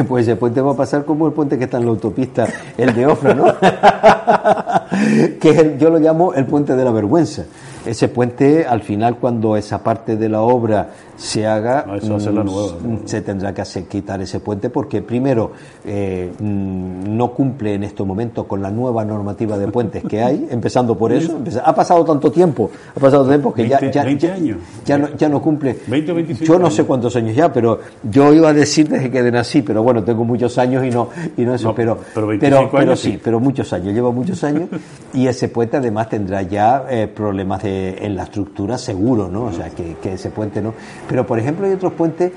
Pues 0.09 0.27
ese 0.27 0.37
puente 0.37 0.61
va 0.61 0.73
a 0.73 0.77
pasar 0.77 1.05
como 1.05 1.27
el 1.27 1.33
puente 1.33 1.59
que 1.59 1.65
está 1.65 1.79
en 1.79 1.87
la 1.87 1.91
autopista, 1.91 2.47
el 2.77 2.95
de 2.95 3.07
Ofra, 3.07 3.35
¿no? 3.35 3.47
que 5.41 5.77
yo 5.79 5.91
lo 5.91 5.99
llamo 5.99 6.35
el 6.35 6.47
puente 6.47 6.77
de 6.77 6.85
la 6.85 6.91
vergüenza. 6.93 7.45
Ese 7.85 8.09
puente, 8.09 8.65
al 8.65 8.81
final, 8.81 9.19
cuando 9.19 9.57
esa 9.57 9.83
parte 9.83 10.17
de 10.17 10.29
la 10.31 10.41
obra 10.41 10.89
se 11.17 11.47
haga, 11.47 11.85
mm, 11.87 13.05
se 13.05 13.21
tendrá 13.21 13.53
que 13.53 13.61
hacer 13.61 13.85
quitar 13.85 14.23
ese 14.23 14.41
puente 14.41 14.71
porque, 14.71 15.03
primero, 15.03 15.53
eh, 15.85 16.33
mm, 16.39 17.15
no 17.15 17.33
cumple 17.35 17.75
en 17.75 17.85
estos 17.85 18.07
momentos 18.07 18.47
con 18.47 18.63
la 18.63 18.71
nueva 18.71 19.05
normativa 19.05 19.59
de 19.59 19.69
puentes 19.69 20.03
que 20.05 20.23
hay, 20.23 20.49
empezando 20.51 20.97
por 20.97 21.13
eso. 21.13 21.39
Ha 21.63 21.75
pasado 21.75 22.04
tanto 22.05 22.31
tiempo, 22.31 22.71
ha 22.95 23.01
pasado 23.01 23.27
tiempo 23.27 23.53
que 23.53 23.69
ya, 23.69 23.81
ya, 23.91 24.03
años. 24.03 24.59
Ya, 24.85 24.99
no, 24.99 25.09
ya 25.17 25.29
no 25.29 25.41
cumple. 25.41 25.77
20 25.87 26.13
o 26.13 26.21
Yo 26.21 26.59
no 26.59 26.71
sé 26.71 26.85
cuántos 26.85 27.15
años 27.17 27.35
ya, 27.35 27.53
pero 27.53 27.81
yo 28.03 28.33
iba 28.33 28.51
a 28.51 28.53
decir 28.53 28.89
desde 28.89 29.11
que 29.11 29.23
nací, 29.31 29.63
pero 29.63 29.83
bueno, 29.83 30.03
tengo 30.05 30.25
muchos 30.25 30.57
años 30.59 30.85
y 30.85 30.91
no, 30.91 31.09
y 31.37 31.43
no 31.43 31.55
eso, 31.55 31.75
pero, 31.75 31.99
pero, 32.15 32.71
pero, 32.71 32.97
sí, 32.97 33.19
pero 33.23 33.41
muchos 33.41 33.73
años, 33.73 33.95
lleva 33.95 34.11
muchos 34.11 34.43
años 34.45 34.69
y 35.13 35.27
ese 35.27 35.49
puente 35.49 35.77
además 35.77 36.09
tendrá 36.09 36.43
ya 36.43 36.85
eh, 36.89 37.09
problemas 37.09 37.63
de 37.63 37.97
en 38.01 38.17
la 38.17 38.25
estructura 38.25 38.79
seguro, 38.79 39.29
¿no? 39.29 39.45
O 39.45 39.53
sea, 39.53 39.71
que, 39.71 39.97
ese 40.05 40.31
puente 40.31 40.61
no. 40.61 40.75
Pero, 41.09 41.27
por 41.27 41.39
ejemplo, 41.39 41.67
hay 41.67 41.73
otros 41.73 41.93
puentes 41.95 42.33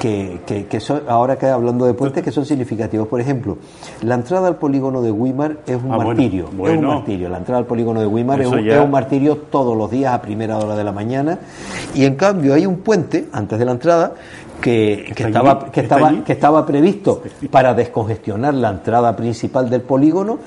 que, 0.00 0.66
que, 0.68 0.80
son, 0.80 1.02
ahora 1.08 1.36
que 1.36 1.46
hablando 1.46 1.86
de 1.86 1.94
puentes, 1.94 2.22
que 2.22 2.30
son 2.30 2.46
significativos. 2.46 3.08
Por 3.08 3.20
ejemplo, 3.20 3.58
la 4.02 4.14
entrada 4.14 4.48
al 4.48 4.56
polígono 4.56 5.02
de 5.02 5.10
Weimar 5.10 5.58
es 5.66 5.76
un 5.76 5.92
ah, 5.92 5.98
martirio. 5.98 6.46
Es 6.46 6.78
un 6.78 6.84
martirio. 6.84 7.28
La 7.28 7.38
entrada 7.38 7.58
al 7.58 7.66
polígono 7.66 8.00
de 8.00 8.06
Weimar 8.06 8.40
es 8.40 8.48
un, 8.48 8.90
martirio 8.90 9.36
todos 9.50 9.76
los 9.76 9.90
días 9.90 10.12
a 10.12 10.22
primera 10.22 10.58
hora 10.58 10.76
de 10.76 10.84
la 10.84 10.92
mañana. 10.92 11.38
Y 11.94 12.04
en 12.04 12.14
cambio 12.16 12.54
hay 12.54 12.66
un 12.66 12.78
puente 12.78 13.28
antes 13.32 13.58
de 13.58 13.64
la 13.64 13.72
entrada 13.72 14.12
que, 14.60 15.12
que 15.14 15.24
estaba, 15.24 15.70
que, 15.70 15.80
estaba, 15.80 16.24
que 16.24 16.32
estaba 16.32 16.66
previsto 16.66 17.22
para 17.50 17.74
descongestionar 17.74 18.54
la 18.54 18.70
entrada 18.70 19.14
principal 19.14 19.70
del 19.70 19.82
polígono 19.82 20.38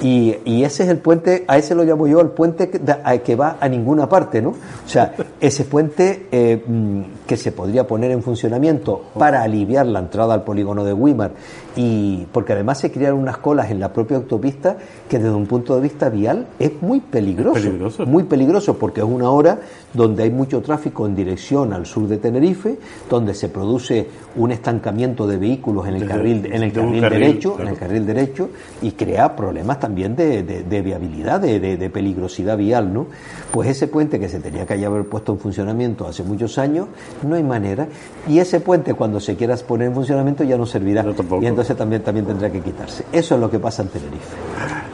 y, 0.00 0.36
y, 0.44 0.62
ese 0.62 0.84
es 0.84 0.90
el 0.90 0.98
puente, 0.98 1.44
a 1.48 1.58
ese 1.58 1.74
lo 1.74 1.82
llamo 1.82 2.06
yo 2.06 2.20
el 2.20 2.28
puente 2.28 2.70
que, 2.70 2.80
que 3.24 3.36
va 3.36 3.56
a 3.60 3.68
ninguna 3.68 4.08
parte, 4.08 4.40
¿no? 4.40 4.50
O 4.50 4.88
sea, 4.88 5.14
ese 5.40 5.64
puente 5.64 6.28
eh, 6.30 6.62
mm, 6.64 7.26
que 7.26 7.36
se 7.36 7.50
podría 7.50 7.86
poner 7.86 8.12
en 8.12 8.22
funcionamiento 8.22 9.06
para 9.18 9.42
aliviar 9.42 9.86
la 9.86 9.98
entrada 9.98 10.34
al 10.34 10.44
polígono 10.44 10.84
de 10.84 10.92
Weimar 10.92 11.32
y 11.74 12.26
porque 12.32 12.52
además 12.52 12.78
se 12.78 12.90
crearon 12.90 13.20
unas 13.20 13.38
colas 13.38 13.70
en 13.70 13.80
la 13.80 13.92
propia 13.92 14.16
autopista 14.16 14.76
que 15.08 15.18
desde 15.18 15.34
un 15.34 15.46
punto 15.46 15.74
de 15.74 15.80
vista 15.80 16.08
vial 16.08 16.46
es 16.58 16.80
muy 16.80 17.00
peligroso, 17.00 18.06
muy 18.06 18.24
peligroso 18.24 18.78
porque 18.78 19.00
es 19.00 19.06
una 19.06 19.30
hora 19.30 19.60
donde 19.94 20.24
hay 20.24 20.30
mucho 20.30 20.60
tráfico 20.60 21.06
en 21.06 21.14
dirección 21.14 21.72
al 21.72 21.86
sur 21.86 22.08
de 22.08 22.18
Tenerife, 22.18 22.78
donde 23.08 23.34
se 23.34 23.48
produce 23.48 24.06
un 24.36 24.52
estancamiento 24.52 25.26
de 25.26 25.38
vehículos 25.38 25.86
en 25.86 25.94
el 25.94 26.06
carril 26.06 26.46
en 26.46 26.62
el 26.62 26.72
carril, 26.72 27.00
derecho, 27.00 27.56
en 27.60 27.68
el 27.68 27.76
carril 27.76 28.06
derecho 28.06 28.48
y 28.82 28.92
crea 28.92 29.34
problemas 29.34 29.78
también 29.78 29.87
de, 29.94 30.42
de, 30.42 30.82
viabilidad, 30.82 31.40
de, 31.40 31.58
de, 31.58 31.90
peligrosidad 31.90 32.56
vial, 32.56 32.92
¿no? 32.92 33.06
Pues 33.50 33.68
ese 33.68 33.88
puente 33.88 34.18
que 34.18 34.28
se 34.28 34.40
tenía 34.40 34.66
que 34.66 34.84
haber 34.84 35.04
puesto 35.04 35.32
en 35.32 35.38
funcionamiento 35.38 36.06
hace 36.06 36.22
muchos 36.22 36.58
años, 36.58 36.88
no 37.22 37.34
hay 37.34 37.42
manera 37.42 37.88
y 38.26 38.38
ese 38.38 38.60
puente 38.60 38.94
cuando 38.94 39.20
se 39.20 39.36
quiera 39.36 39.56
poner 39.56 39.88
en 39.88 39.94
funcionamiento 39.94 40.44
ya 40.44 40.56
no 40.56 40.66
servirá 40.66 41.04
y 41.40 41.46
entonces 41.46 41.76
también 41.76 42.02
también 42.02 42.26
tendrá 42.26 42.50
que 42.50 42.60
quitarse. 42.60 43.04
Eso 43.12 43.34
es 43.34 43.40
lo 43.40 43.50
que 43.50 43.58
pasa 43.58 43.82
en 43.82 43.88
Tenerife. 43.88 44.36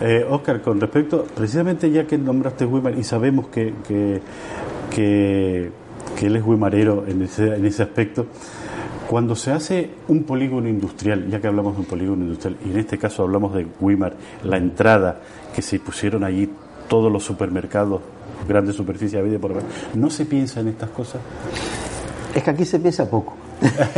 Eh, 0.01 0.27
Oscar, 0.29 0.61
con 0.61 0.81
respecto, 0.81 1.27
precisamente 1.35 1.91
ya 1.91 2.07
que 2.07 2.19
nombraste 2.19 2.65
Weimar 2.65 2.99
y 2.99 3.05
sabemos 3.05 3.49
que, 3.49 3.75
que 3.87 4.21
que, 4.95 5.73
él 6.23 6.37
es 6.37 6.47
marero 6.47 7.05
en 7.07 7.23
ese, 7.23 7.55
en 7.57 7.67
ese 7.67 7.83
aspecto. 7.83 8.27
Cuando 9.09 9.37
se 9.37 9.53
hace 9.53 9.91
un 10.09 10.25
polígono 10.25 10.69
industrial, 10.69 11.29
ya 11.29 11.41
que 11.41 11.47
hablamos 11.47 11.75
de 11.75 11.81
un 11.81 11.87
polígono 11.87 12.25
industrial, 12.25 12.57
y 12.65 12.71
en 12.71 12.79
este 12.79 12.99
caso 12.99 13.23
hablamos 13.23 13.55
de 13.55 13.67
Wimar, 13.81 14.15
la 14.43 14.57
entrada 14.57 15.21
que 15.55 15.63
se 15.63 15.79
pusieron 15.79 16.25
allí 16.25 16.51
todos 16.89 17.13
los 17.13 17.23
supermercados, 17.23 18.01
grandes 18.49 18.77
superficies 18.77 19.31
de 19.31 19.39
por 19.39 19.53
¿no 19.95 20.11
se 20.11 20.25
piensa 20.25 20.61
en 20.61 20.69
estas 20.69 20.91
cosas? 20.91 21.21
Es 22.35 22.43
que 22.43 22.51
aquí 22.51 22.65
se 22.65 22.79
piensa 22.79 23.09
poco. 23.09 23.35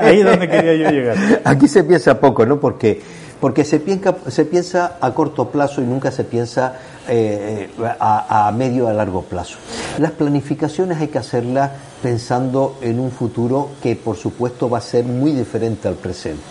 ahí 0.00 0.20
es 0.20 0.24
donde 0.24 0.48
quería 0.48 0.74
yo 0.74 0.90
llegar. 0.90 1.16
Aquí 1.44 1.68
se 1.68 1.84
piensa 1.84 2.18
poco, 2.18 2.46
¿no? 2.46 2.58
Porque, 2.58 3.00
porque 3.40 3.64
se, 3.64 3.80
piensa, 3.80 4.16
se 4.28 4.44
piensa 4.44 4.96
a 5.00 5.12
corto 5.12 5.50
plazo 5.50 5.82
y 5.82 5.84
nunca 5.84 6.10
se 6.10 6.24
piensa 6.24 6.74
eh, 7.08 7.70
a, 7.98 8.48
a, 8.48 8.52
medio 8.52 8.88
a 8.88 8.92
largo 8.92 9.22
plazo. 9.22 9.58
Las 9.98 10.12
planificaciones 10.12 10.98
hay 10.98 11.08
que 11.08 11.18
hacerlas 11.18 11.70
pensando 12.02 12.76
en 12.82 13.00
un 13.00 13.10
futuro 13.10 13.70
que 13.82 13.96
por 13.96 14.16
supuesto 14.16 14.68
va 14.68 14.78
a 14.78 14.82
ser 14.82 15.04
muy 15.04 15.32
diferente 15.32 15.88
al 15.88 15.94
presente. 15.94 16.42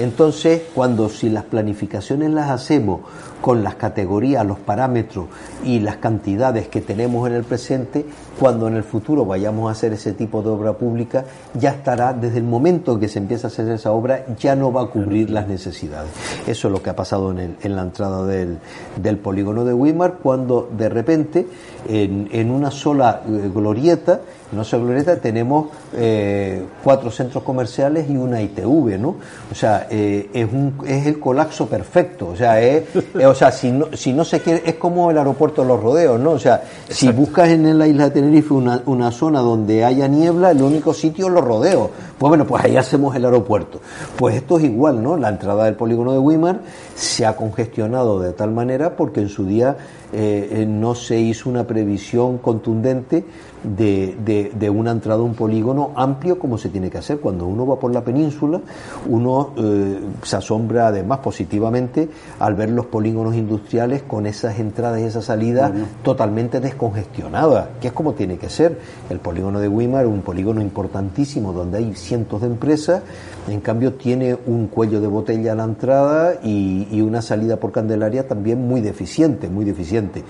Entonces, 0.00 0.62
cuando 0.74 1.08
si 1.08 1.28
las 1.28 1.44
planificaciones 1.44 2.30
las 2.30 2.50
hacemos 2.50 3.00
con 3.40 3.62
las 3.62 3.76
categorías, 3.76 4.44
los 4.44 4.58
parámetros 4.58 5.26
y 5.64 5.80
las 5.80 5.98
cantidades 5.98 6.68
que 6.68 6.80
tenemos 6.80 7.28
en 7.28 7.34
el 7.34 7.44
presente, 7.44 8.04
cuando 8.40 8.68
en 8.68 8.74
el 8.74 8.82
futuro 8.82 9.24
vayamos 9.24 9.68
a 9.68 9.72
hacer 9.72 9.92
ese 9.92 10.12
tipo 10.12 10.42
de 10.42 10.50
obra 10.50 10.72
pública, 10.72 11.24
ya 11.54 11.70
estará, 11.70 12.12
desde 12.12 12.38
el 12.38 12.44
momento 12.44 12.92
en 12.92 13.00
que 13.00 13.08
se 13.08 13.18
empieza 13.18 13.46
a 13.46 13.50
hacer 13.50 13.68
esa 13.68 13.92
obra, 13.92 14.24
ya 14.36 14.56
no 14.56 14.72
va 14.72 14.82
a 14.82 14.86
cubrir 14.86 15.30
las 15.30 15.46
necesidades. 15.48 16.10
Eso 16.46 16.68
es 16.68 16.72
lo 16.72 16.82
que 16.82 16.90
ha 16.90 16.96
pasado 16.96 17.30
en, 17.38 17.76
la 17.76 17.82
entrada 17.82 18.26
del, 18.26 19.18
polígono 19.18 19.64
de 19.64 19.72
Weimar, 19.86 20.18
cuando 20.22 20.68
de 20.76 20.88
repente, 20.88 21.46
en, 21.88 22.28
en 22.32 22.50
una 22.50 22.70
sola 22.70 23.22
eh, 23.26 23.50
glorieta, 23.54 24.20
en 24.52 24.60
Osa 24.60 24.76
Glorieta 24.76 25.16
tenemos 25.16 25.68
eh, 25.92 26.62
cuatro 26.84 27.10
centros 27.10 27.42
comerciales 27.42 28.08
y 28.08 28.16
una 28.16 28.40
ITV, 28.40 28.96
¿no? 28.96 29.16
O 29.50 29.54
sea, 29.54 29.88
eh, 29.90 30.30
es, 30.32 30.46
un, 30.52 30.74
es 30.86 31.04
el 31.06 31.18
colapso 31.18 31.66
perfecto. 31.66 32.28
O 32.28 32.36
sea, 32.36 32.60
es, 32.60 32.84
o 33.24 33.34
sea 33.34 33.50
si, 33.50 33.72
no, 33.72 33.88
si 33.92 34.12
no 34.12 34.24
se 34.24 34.40
quiere, 34.40 34.62
es 34.64 34.76
como 34.76 35.10
el 35.10 35.18
aeropuerto 35.18 35.62
de 35.62 35.68
los 35.68 35.82
rodeos, 35.82 36.20
¿no? 36.20 36.30
O 36.32 36.38
sea, 36.38 36.62
si 36.88 37.10
buscas 37.10 37.48
en 37.48 37.76
la 37.76 37.88
isla 37.88 38.04
de 38.04 38.10
Tenerife 38.12 38.54
una, 38.54 38.82
una 38.86 39.10
zona 39.10 39.40
donde 39.40 39.84
haya 39.84 40.06
niebla, 40.06 40.52
el 40.52 40.62
único 40.62 40.94
sitio 40.94 41.26
es 41.26 41.32
los 41.32 41.44
rodeos. 41.44 41.90
Pues 42.16 42.28
bueno, 42.28 42.46
pues 42.46 42.64
ahí 42.64 42.76
hacemos 42.76 43.16
el 43.16 43.24
aeropuerto. 43.24 43.80
Pues 44.16 44.36
esto 44.36 44.58
es 44.58 44.64
igual, 44.64 45.02
¿no? 45.02 45.16
La 45.16 45.28
entrada 45.28 45.64
del 45.64 45.74
polígono 45.74 46.12
de 46.12 46.18
Weimar 46.18 46.60
se 46.96 47.26
ha 47.26 47.36
congestionado 47.36 48.18
de 48.18 48.32
tal 48.32 48.50
manera 48.50 48.96
porque 48.96 49.20
en 49.20 49.28
su 49.28 49.46
día 49.46 49.76
eh, 50.12 50.64
no 50.66 50.94
se 50.94 51.20
hizo 51.20 51.50
una 51.50 51.66
previsión 51.66 52.38
contundente 52.38 53.24
de, 53.66 54.52
de, 54.54 54.70
una 54.70 54.90
entrada 54.92 55.20
a 55.20 55.24
un 55.24 55.34
polígono 55.34 55.90
amplio 55.96 56.38
como 56.38 56.58
se 56.58 56.68
tiene 56.68 56.90
que 56.90 56.98
hacer. 56.98 57.20
Cuando 57.20 57.46
uno 57.46 57.66
va 57.66 57.78
por 57.78 57.92
la 57.92 58.02
península, 58.02 58.60
uno 59.08 59.50
eh, 59.56 60.00
se 60.22 60.36
asombra 60.36 60.88
además 60.88 61.18
positivamente 61.18 62.08
al 62.38 62.54
ver 62.54 62.70
los 62.70 62.86
polígonos 62.86 63.34
industriales 63.34 64.02
con 64.02 64.26
esas 64.26 64.58
entradas 64.58 65.00
y 65.00 65.04
esas 65.04 65.24
salidas 65.24 65.72
totalmente 66.02 66.60
descongestionadas, 66.60 67.68
que 67.80 67.88
es 67.88 67.92
como 67.92 68.12
tiene 68.12 68.38
que 68.38 68.48
ser. 68.48 68.78
El 69.10 69.18
polígono 69.18 69.60
de 69.60 69.68
Weimar, 69.68 70.06
un 70.06 70.22
polígono 70.22 70.60
importantísimo 70.60 71.52
donde 71.52 71.78
hay 71.78 71.94
cientos 71.94 72.42
de 72.42 72.46
empresas, 72.46 73.02
en 73.48 73.60
cambio 73.60 73.94
tiene 73.94 74.36
un 74.46 74.68
cuello 74.68 75.00
de 75.00 75.06
botella 75.06 75.52
a 75.52 75.54
la 75.54 75.64
entrada 75.64 76.34
y, 76.42 76.88
y 76.90 77.00
una 77.00 77.22
salida 77.22 77.56
por 77.58 77.72
Candelaria 77.72 78.26
también 78.28 78.66
muy 78.66 78.80
deficiente, 78.80 79.48
muy 79.48 79.64
deficiente. 79.64 80.24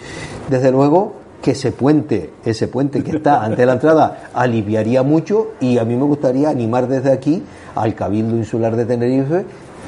Desde 0.49 0.70
luego, 0.70 1.25
que 1.42 1.53
ese 1.53 1.72
puente, 1.72 2.31
ese 2.44 2.68
puente 2.68 3.03
que 3.03 3.16
está 3.16 3.44
ante 3.44 3.66
la 3.66 3.75
entrada, 3.75 4.31
aliviaría 4.35 5.03
mucho 5.03 5.49
y 5.61 5.79
a 5.79 5.85
mí 5.85 5.96
me 5.96 6.05
gustaría 6.05 6.49
animar 6.49 6.88
desde 6.88 7.12
aquí 7.12 7.42
al 7.75 7.94
Cabildo 7.94 8.37
Insular 8.37 8.77
de 8.77 8.85
Tenerife 8.85 9.44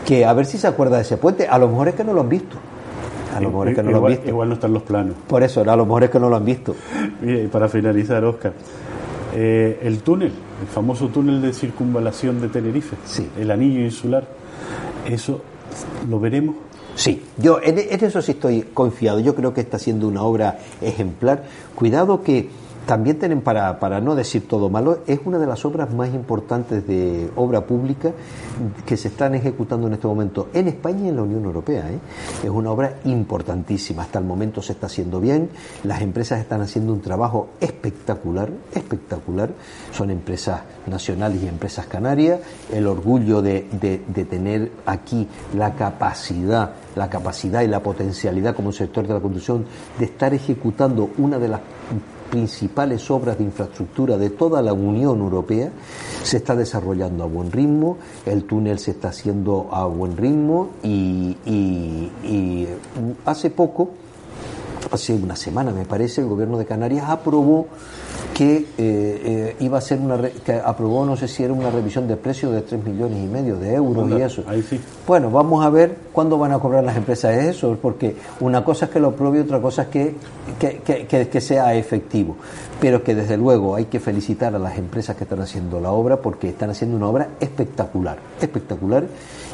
que 0.06 0.24
a 0.24 0.32
ver 0.32 0.46
si 0.46 0.58
se 0.58 0.66
acuerda 0.66 0.96
de 0.96 1.02
ese 1.02 1.16
puente. 1.16 1.46
A 1.48 1.58
lo 1.58 1.68
mejor 1.68 1.88
es 1.88 1.94
que 1.94 2.04
no 2.04 2.12
lo 2.12 2.20
han 2.20 2.28
visto. 2.28 2.56
A 3.34 3.40
lo 3.40 3.50
mejor 3.50 3.68
es 3.68 3.76
que 3.76 3.82
no 3.82 3.90
lo 3.90 3.98
han 3.98 4.06
visto. 4.06 4.28
Igual 4.28 4.48
no 4.48 4.54
están 4.54 4.72
los 4.72 4.82
planos. 4.82 5.14
Por 5.26 5.42
eso, 5.42 5.60
a 5.60 5.76
lo 5.76 5.84
mejor 5.84 6.04
es 6.04 6.10
que 6.10 6.18
no 6.18 6.28
lo 6.28 6.36
han 6.36 6.44
visto. 6.44 6.74
y 7.22 7.46
para 7.48 7.68
finalizar, 7.68 8.24
Oscar, 8.24 8.52
eh, 9.34 9.80
el 9.82 9.98
túnel, 9.98 10.32
el 10.60 10.66
famoso 10.66 11.08
túnel 11.08 11.42
de 11.42 11.52
circunvalación 11.52 12.40
de 12.40 12.48
Tenerife, 12.48 12.96
sí. 13.04 13.28
el 13.38 13.50
anillo 13.50 13.80
insular, 13.80 14.24
¿eso 15.06 15.42
lo 16.08 16.18
veremos? 16.18 16.56
Sí, 16.98 17.22
yo 17.36 17.60
en, 17.62 17.78
eso 17.78 18.20
sí 18.20 18.32
estoy 18.32 18.62
confiado. 18.74 19.20
Yo 19.20 19.36
creo 19.36 19.54
que 19.54 19.60
está 19.60 19.78
siendo 19.78 20.08
una 20.08 20.24
obra 20.24 20.58
ejemplar. 20.82 21.44
Cuidado 21.76 22.24
que 22.24 22.50
también 22.88 23.18
tienen, 23.18 23.42
para, 23.42 23.78
para 23.80 24.00
no 24.00 24.14
decir 24.14 24.48
todo 24.48 24.70
malo, 24.70 25.00
es 25.06 25.20
una 25.26 25.38
de 25.38 25.46
las 25.46 25.62
obras 25.66 25.92
más 25.92 26.08
importantes 26.14 26.86
de 26.86 27.30
obra 27.36 27.66
pública 27.66 28.12
que 28.86 28.96
se 28.96 29.08
están 29.08 29.34
ejecutando 29.34 29.88
en 29.88 29.92
este 29.92 30.06
momento 30.06 30.48
en 30.54 30.68
España 30.68 31.04
y 31.04 31.08
en 31.08 31.16
la 31.16 31.22
Unión 31.22 31.44
Europea. 31.44 31.90
¿eh? 31.90 31.98
Es 32.42 32.48
una 32.48 32.70
obra 32.70 32.94
importantísima. 33.04 34.04
Hasta 34.04 34.18
el 34.18 34.24
momento 34.24 34.62
se 34.62 34.72
está 34.72 34.86
haciendo 34.86 35.20
bien. 35.20 35.50
Las 35.84 36.00
empresas 36.00 36.40
están 36.40 36.62
haciendo 36.62 36.94
un 36.94 37.02
trabajo 37.02 37.50
espectacular, 37.60 38.48
espectacular. 38.72 39.50
Son 39.92 40.10
empresas 40.10 40.62
nacionales 40.86 41.42
y 41.42 41.46
empresas 41.46 41.84
canarias. 41.84 42.40
El 42.72 42.86
orgullo 42.86 43.42
de, 43.42 43.66
de 43.70 44.24
tener 44.24 44.72
aquí 44.86 45.28
la 45.54 45.74
capacidad 45.74 46.72
la 46.96 47.08
capacidad 47.08 47.62
y 47.62 47.68
la 47.68 47.80
potencialidad 47.80 48.56
como 48.56 48.72
sector 48.72 49.06
de 49.06 49.14
la 49.14 49.20
construcción 49.20 49.64
de 49.98 50.04
estar 50.04 50.34
ejecutando 50.34 51.10
una 51.16 51.38
de 51.38 51.48
las 51.48 51.60
principales 52.30 53.10
obras 53.10 53.38
de 53.38 53.44
infraestructura 53.44 54.16
de 54.16 54.30
toda 54.30 54.62
la 54.62 54.72
Unión 54.72 55.20
Europea. 55.20 55.70
Se 56.22 56.38
está 56.38 56.54
desarrollando 56.54 57.24
a 57.24 57.26
buen 57.26 57.50
ritmo, 57.50 57.98
el 58.26 58.44
túnel 58.44 58.78
se 58.78 58.92
está 58.92 59.08
haciendo 59.08 59.68
a 59.72 59.86
buen 59.86 60.16
ritmo 60.16 60.70
y, 60.82 61.36
hace 63.24 63.50
poco, 63.50 63.90
hace 64.90 65.14
una 65.14 65.36
semana 65.36 65.70
me 65.70 65.84
parece, 65.84 66.20
el 66.20 66.28
gobierno 66.28 66.58
de 66.58 66.66
Canarias 66.66 67.08
aprobó 67.08 67.66
que 68.38 68.58
eh, 68.58 68.66
eh, 68.78 69.56
iba 69.58 69.78
a 69.78 69.80
ser 69.80 69.98
una 69.98 70.16
que 70.28 70.52
aprobó 70.52 71.04
no 71.04 71.16
sé 71.16 71.26
si 71.26 71.42
era 71.42 71.52
una 71.52 71.70
revisión 71.70 72.06
de 72.06 72.16
precios 72.16 72.52
de 72.52 72.62
3 72.62 72.84
millones 72.84 73.18
y 73.18 73.26
medio 73.26 73.56
de 73.56 73.74
euros 73.74 74.08
y 74.10 74.22
eso. 74.22 74.44
Bueno, 75.08 75.28
vamos 75.28 75.66
a 75.66 75.70
ver 75.70 75.96
cuándo 76.12 76.38
van 76.38 76.52
a 76.52 76.60
cobrar 76.60 76.84
las 76.84 76.96
empresas 76.96 77.36
eso, 77.36 77.76
porque 77.82 78.14
una 78.38 78.64
cosa 78.64 78.84
es 78.84 78.92
que 78.92 79.00
lo 79.00 79.08
apruebe 79.08 79.38
y 79.38 79.40
otra 79.40 79.60
cosa 79.60 79.82
es 79.82 79.88
que, 79.88 80.14
que, 80.56 81.26
que, 81.26 81.40
sea 81.40 81.74
efectivo. 81.74 82.36
Pero 82.80 83.02
que 83.02 83.16
desde 83.16 83.36
luego 83.36 83.74
hay 83.74 83.86
que 83.86 83.98
felicitar 83.98 84.54
a 84.54 84.60
las 84.60 84.78
empresas 84.78 85.16
que 85.16 85.24
están 85.24 85.40
haciendo 85.40 85.80
la 85.80 85.90
obra 85.90 86.18
porque 86.18 86.50
están 86.50 86.70
haciendo 86.70 86.96
una 86.96 87.08
obra 87.08 87.30
espectacular, 87.40 88.18
espectacular 88.40 89.04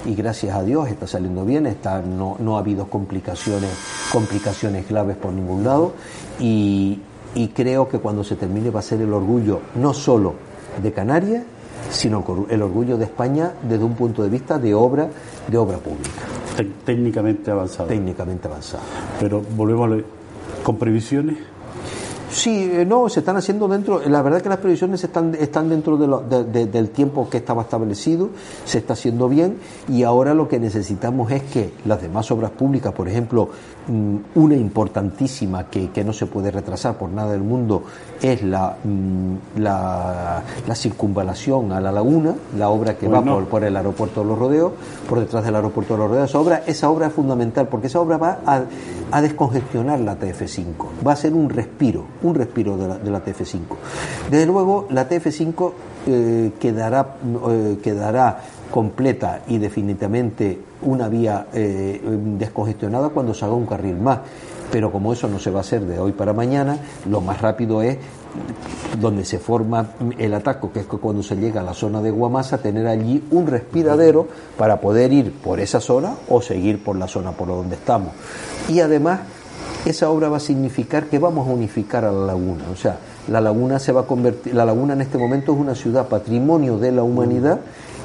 y 0.04 0.14
gracias 0.14 0.54
a 0.54 0.62
Dios 0.62 0.90
está 0.90 1.06
saliendo 1.06 1.46
bien, 1.46 1.64
está, 1.64 2.02
no, 2.02 2.36
no 2.38 2.56
ha 2.56 2.58
habido 2.58 2.90
complicaciones, 2.90 3.70
complicaciones 4.12 4.86
graves 4.86 5.16
por 5.16 5.32
ningún 5.32 5.64
lado 5.64 5.94
y, 6.38 7.00
y 7.34 7.48
creo 7.48 7.88
que 7.88 7.98
cuando 7.98 8.24
se 8.24 8.36
termine 8.36 8.70
va 8.70 8.80
a 8.80 8.82
ser 8.82 9.00
el 9.00 9.12
orgullo 9.12 9.60
no 9.76 9.92
solo 9.92 10.34
de 10.82 10.92
Canarias, 10.92 11.44
sino 11.90 12.24
el 12.48 12.62
orgullo 12.62 12.96
de 12.96 13.04
España 13.04 13.52
desde 13.62 13.84
un 13.84 13.94
punto 13.94 14.22
de 14.22 14.28
vista 14.28 14.58
de 14.58 14.74
obra, 14.74 15.08
de 15.46 15.58
obra 15.58 15.78
pública. 15.78 16.22
Técnicamente 16.84 17.50
avanzado. 17.50 17.88
Técnicamente 17.88 18.48
avanzado. 18.48 18.82
Pero 19.20 19.42
volvemos 19.56 20.00
a 20.00 20.04
con 20.64 20.76
previsiones 20.78 21.36
Sí, 22.34 22.68
eh, 22.72 22.84
no, 22.84 23.08
se 23.08 23.20
están 23.20 23.36
haciendo 23.36 23.68
dentro, 23.68 24.00
la 24.08 24.20
verdad 24.20 24.42
que 24.42 24.48
las 24.48 24.58
previsiones 24.58 25.04
están, 25.04 25.36
están 25.36 25.68
dentro 25.68 25.96
de 25.96 26.64
del 26.66 26.90
tiempo 26.90 27.30
que 27.30 27.36
estaba 27.36 27.62
establecido, 27.62 28.30
se 28.64 28.78
está 28.78 28.94
haciendo 28.94 29.28
bien 29.28 29.58
y 29.88 30.02
ahora 30.02 30.34
lo 30.34 30.48
que 30.48 30.58
necesitamos 30.58 31.30
es 31.30 31.44
que 31.44 31.72
las 31.84 32.02
demás 32.02 32.28
obras 32.32 32.50
públicas, 32.50 32.92
por 32.92 33.08
ejemplo, 33.08 33.50
una 33.88 34.56
importantísima 34.56 35.68
que, 35.68 35.90
que 35.90 36.04
no 36.04 36.12
se 36.12 36.26
puede 36.26 36.50
retrasar 36.50 36.96
por 36.96 37.10
nada 37.10 37.32
del 37.32 37.42
mundo 37.42 37.84
es 38.20 38.42
la, 38.42 38.76
mm, 38.82 39.60
la, 39.60 40.42
circunvalación 40.74 41.72
a 41.72 41.80
la 41.80 41.92
laguna, 41.92 42.34
la 42.56 42.68
obra 42.68 42.96
que 42.96 43.06
va 43.08 43.22
por, 43.22 43.44
por, 43.46 43.64
el 43.64 43.76
aeropuerto 43.76 44.22
de 44.22 44.26
los 44.26 44.38
Rodeos, 44.38 44.72
por 45.08 45.20
detrás 45.20 45.44
del 45.44 45.54
aeropuerto 45.54 45.94
de 45.94 46.00
los 46.00 46.10
Rodeos, 46.10 46.30
esa 46.30 46.38
obra, 46.38 46.62
esa 46.66 46.90
obra 46.90 47.06
es 47.08 47.12
fundamental 47.12 47.68
porque 47.68 47.86
esa 47.86 48.00
obra 48.00 48.16
va 48.16 48.38
a, 48.46 48.62
a 49.10 49.22
descongestionar 49.22 50.00
la 50.00 50.18
TF5, 50.18 51.06
va 51.06 51.12
a 51.12 51.16
ser 51.16 51.34
un 51.34 51.50
respiro 51.50 52.04
un 52.24 52.34
respiro 52.34 52.76
de 52.76 53.10
la, 53.10 53.24
TF5. 53.24 53.60
Desde 54.30 54.46
luego, 54.46 54.86
la 54.90 55.08
TF5 55.08 55.72
eh, 56.06 56.52
quedará, 56.58 57.16
eh, 57.50 57.78
quedará 57.82 58.40
completa 58.74 59.42
y 59.46 59.58
definitivamente 59.58 60.58
una 60.82 61.08
vía 61.08 61.46
eh, 61.54 62.02
descongestionada 62.36 63.10
cuando 63.10 63.32
se 63.32 63.44
haga 63.44 63.54
un 63.54 63.66
carril 63.66 63.96
más. 63.98 64.18
Pero 64.72 64.90
como 64.90 65.12
eso 65.12 65.28
no 65.28 65.38
se 65.38 65.52
va 65.52 65.58
a 65.58 65.60
hacer 65.60 65.82
de 65.82 66.00
hoy 66.00 66.10
para 66.10 66.32
mañana, 66.32 66.76
lo 67.08 67.20
más 67.20 67.40
rápido 67.40 67.82
es 67.82 67.98
donde 69.00 69.24
se 69.24 69.38
forma 69.38 69.90
el 70.18 70.34
ataque, 70.34 70.70
que 70.74 70.80
es 70.80 70.86
cuando 70.86 71.22
se 71.22 71.36
llega 71.36 71.60
a 71.60 71.62
la 71.62 71.72
zona 71.72 72.02
de 72.02 72.10
Guamasa, 72.10 72.58
tener 72.58 72.88
allí 72.88 73.22
un 73.30 73.46
respiradero 73.46 74.26
para 74.58 74.80
poder 74.80 75.12
ir 75.12 75.32
por 75.34 75.60
esa 75.60 75.78
zona 75.78 76.16
o 76.28 76.42
seguir 76.42 76.82
por 76.82 76.96
la 76.96 77.06
zona 77.06 77.30
por 77.30 77.46
donde 77.46 77.76
estamos. 77.76 78.12
Y 78.68 78.80
además 78.80 79.20
esa 79.84 80.10
obra 80.10 80.28
va 80.28 80.38
a 80.38 80.40
significar 80.40 81.04
que 81.04 81.20
vamos 81.20 81.46
a 81.46 81.52
unificar 81.52 82.04
a 82.04 82.10
la 82.10 82.26
laguna. 82.26 82.64
O 82.72 82.76
sea, 82.76 82.98
la 83.28 83.40
laguna 83.40 83.78
se 83.78 83.92
va 83.92 84.00
a 84.00 84.06
convertir, 84.06 84.52
la 84.52 84.64
laguna 84.64 84.94
en 84.94 85.02
este 85.02 85.16
momento 85.16 85.52
es 85.52 85.60
una 85.60 85.76
ciudad 85.76 86.08
patrimonio 86.08 86.76
de 86.76 86.90
la 86.90 87.04
humanidad 87.04 87.60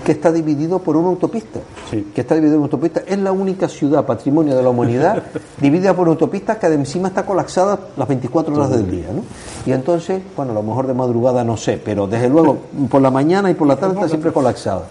que 0.10 0.14
está 0.14 0.32
dividido 0.32 0.80
por 0.80 0.98
una 0.98 1.10
autopista. 1.10 1.60
Que 1.92 2.22
está 2.22 2.34
dividido 2.34 2.56
en 2.56 2.62
una 2.62 2.66
autopista. 2.66 3.04
Es 3.06 3.20
la 3.20 3.32
única 3.32 3.70
ciudad 3.70 4.08
patrimonio 4.08 4.58
de 4.58 4.64
la 4.64 4.70
humanidad 4.70 5.22
dividida 5.62 5.94
por 5.94 6.08
una 6.08 6.14
autopista 6.14 6.58
que 6.58 6.66
encima 6.66 7.10
está 7.10 7.24
colapsada 7.24 7.80
las 7.96 8.08
24 8.08 8.56
horas 8.56 8.72
del 8.72 8.90
día. 8.90 9.06
¿no? 9.14 9.22
Y 9.68 9.72
entonces, 9.72 10.20
bueno, 10.36 10.54
a 10.54 10.56
lo 10.56 10.64
mejor 10.64 10.88
de 10.88 10.96
madrugada 10.96 11.44
no 11.44 11.58
sé, 11.58 11.80
pero 11.86 12.08
desde 12.08 12.28
luego 12.28 12.58
por 12.90 13.04
la 13.04 13.12
mañana 13.12 13.52
y 13.52 13.54
por 13.54 13.68
la 13.68 13.76
tarde 13.76 13.94
está 13.94 14.10
siempre 14.10 14.32
colapsada. 14.32 14.88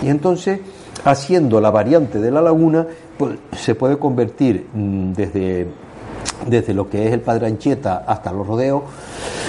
Y 0.00 0.08
entonces, 0.08 0.60
haciendo 1.04 1.60
la 1.60 1.70
variante 1.70 2.18
de 2.18 2.30
la 2.30 2.40
laguna, 2.40 2.86
pues, 3.18 3.34
se 3.54 3.74
puede 3.74 3.98
convertir 3.98 4.68
mm, 4.72 5.12
desde 5.12 5.68
desde 6.46 6.74
lo 6.74 6.88
que 6.88 7.06
es 7.06 7.12
el 7.12 7.20
Padre 7.20 7.46
Anchieta 7.46 8.04
hasta 8.06 8.32
los 8.32 8.46
rodeos, 8.46 8.82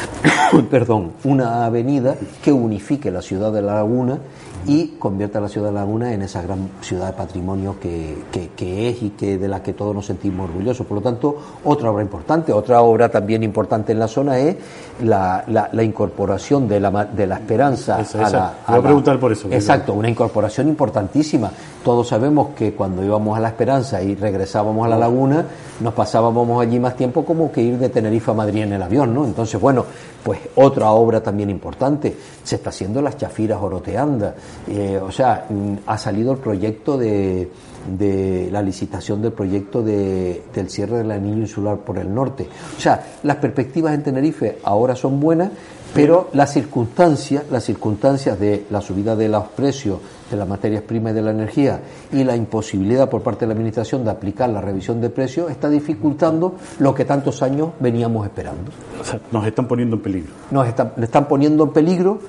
perdón, 0.70 1.14
una 1.24 1.66
avenida 1.66 2.16
que 2.44 2.52
unifique 2.52 3.12
la 3.12 3.22
ciudad 3.22 3.52
de 3.52 3.62
La 3.62 3.76
Laguna 3.76 4.20
y 4.66 4.96
convierta 5.00 5.40
a 5.40 5.42
la 5.42 5.50
ciudad 5.50 5.68
de 5.68 5.74
Laguna 5.74 6.14
en 6.14 6.22
esa 6.22 6.42
gran 6.42 6.70
ciudad 6.82 7.08
de 7.08 7.14
patrimonio 7.14 7.76
que, 7.82 8.24
que, 8.56 8.90
es 8.90 9.04
y 9.04 9.10
que 9.12 9.38
de 9.38 9.48
la 9.48 9.62
que 9.62 9.74
todos 9.74 9.94
nos 9.94 10.06
sentimos 10.06 10.50
orgullosos. 10.50 10.88
Por 10.88 10.96
lo 10.96 11.02
tanto, 11.02 11.38
otra 11.66 11.92
obra 11.92 12.02
importante, 12.02 12.54
otra 12.54 12.82
obra 12.82 13.10
también 13.10 13.44
importante 13.44 13.92
en 13.92 14.00
la 14.00 14.08
zona 14.08 14.40
es 14.40 14.56
la, 15.04 15.44
la, 15.48 15.84
incorporación 15.84 16.68
de 16.68 16.80
la, 16.80 17.06
de 17.06 17.28
la 17.28 17.36
esperanza 17.36 17.98
a 17.98 18.30
la... 18.30 18.54
voy 18.68 18.80
a, 18.80 18.82
preguntar 18.82 19.20
por 19.20 19.32
eso. 19.32 19.50
Exacto, 19.52 19.94
una 19.94 20.10
incorporación 20.10 20.70
importantísima. 20.70 21.52
Todos 21.84 22.08
sabemos 22.08 22.50
que 22.56 22.74
cuando 22.74 23.04
íbamos 23.04 23.38
a 23.38 23.42
la 23.42 23.50
esperanza 23.50 24.02
y 24.02 24.16
regresábamos 24.16 24.86
a 24.86 24.90
la 24.90 24.98
laguna, 24.98 25.46
nos 25.82 25.94
pasábamos 25.94 26.62
allí 26.62 26.80
más 26.84 26.96
tiempo 26.96 27.26
como 27.26 27.52
que 27.52 27.62
ir 27.62 27.80
de 27.80 27.90
Tenerife 27.90 28.30
a 28.30 28.34
Madrid 28.36 28.62
en 28.64 28.74
el 28.74 28.84
avión, 28.84 29.14
¿no? 29.14 29.26
Entonces, 29.26 29.60
bueno, 29.60 29.86
pues 30.22 30.40
otra 30.56 30.92
obra 30.92 31.24
también 31.24 31.50
importante, 31.50 32.16
se 32.44 32.58
está 32.58 32.70
haciendo 32.70 33.02
las 33.02 33.18
chafiras 33.18 33.60
oroteandas, 33.62 34.36
eh, 34.68 35.00
o 35.02 35.12
sea, 35.12 35.48
mm, 35.50 35.76
ha 35.88 35.98
salido 35.98 36.34
el 36.34 36.38
proyecto 36.38 36.98
de, 36.98 37.50
de 37.88 38.50
la 38.52 38.62
licitación 38.62 39.22
del 39.22 39.32
proyecto 39.32 39.82
de, 39.82 40.44
del 40.54 40.70
cierre 40.70 40.98
del 40.98 41.12
anillo 41.12 41.42
insular 41.42 41.78
por 41.78 41.98
el 41.98 42.14
norte. 42.14 42.48
O 42.78 42.80
sea, 42.80 43.04
las 43.24 43.38
perspectivas 43.38 43.94
en 43.94 44.04
Tenerife 44.04 44.60
ahora 44.64 44.96
son 44.96 45.20
buenas, 45.20 45.52
pero 45.94 46.30
las 46.34 46.52
circunstancias, 46.52 47.44
las 47.52 47.64
circunstancias 47.64 48.40
de 48.40 48.66
la 48.70 48.82
subida 48.82 49.16
de 49.16 49.30
los 49.30 49.48
precios 49.50 50.00
de 50.34 50.40
las 50.40 50.48
materias 50.48 50.84
primas 50.84 51.14
y 51.14 51.16
de 51.16 51.22
la 51.22 51.32
energía 51.32 51.82
y 52.12 52.24
la 52.24 52.36
imposibilidad 52.36 53.10
por 53.10 53.22
parte 53.22 53.42
de 53.42 53.48
la 53.48 53.54
Administración 53.54 54.04
de 54.04 54.12
aplicar 54.12 54.50
la 54.50 54.62
revisión 54.62 55.00
de 55.00 55.10
precios 55.10 55.50
está 55.50 55.70
dificultando 55.70 56.56
lo 56.80 56.94
que 56.94 57.06
tantos 57.06 57.42
años 57.42 57.70
veníamos 57.80 58.26
esperando. 58.26 58.72
O 59.00 59.04
sea, 59.04 59.20
nos 59.32 59.46
están 59.46 59.68
poniendo 59.68 59.96
en 59.96 60.02
peligro. 60.02 60.34
Nos 60.52 60.68
están, 60.68 60.94
están 61.02 61.28
poniendo 61.28 61.64
en 61.64 61.70
peligro 61.72 62.20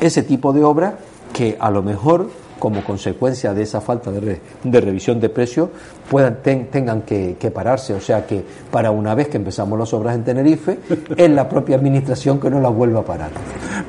ese 0.00 0.22
tipo 0.22 0.52
de 0.52 0.64
obras 0.64 0.94
que 1.32 1.56
a 1.60 1.70
lo 1.70 1.82
mejor 1.82 2.30
como 2.58 2.82
consecuencia 2.82 3.54
de 3.54 3.62
esa 3.62 3.80
falta 3.80 4.10
de, 4.10 4.40
de 4.62 4.80
revisión 4.80 5.20
de 5.20 5.28
precios 5.28 5.68
puedan 6.10 6.38
tengan 6.42 7.02
que, 7.02 7.52
pararse. 7.54 7.94
O 7.94 8.00
sea 8.00 8.26
que 8.26 8.42
para 8.70 8.90
una 8.90 9.14
vez 9.14 9.28
que 9.28 9.36
empezamos 9.36 9.78
las 9.78 9.92
obras 9.92 10.14
en 10.14 10.24
Tenerife, 10.24 10.78
es 11.16 11.30
la 11.30 11.48
propia 11.48 11.76
administración 11.76 12.40
que 12.40 12.50
no 12.50 12.60
las 12.60 12.74
vuelva 12.74 13.00
a 13.00 13.04
parar. 13.04 13.30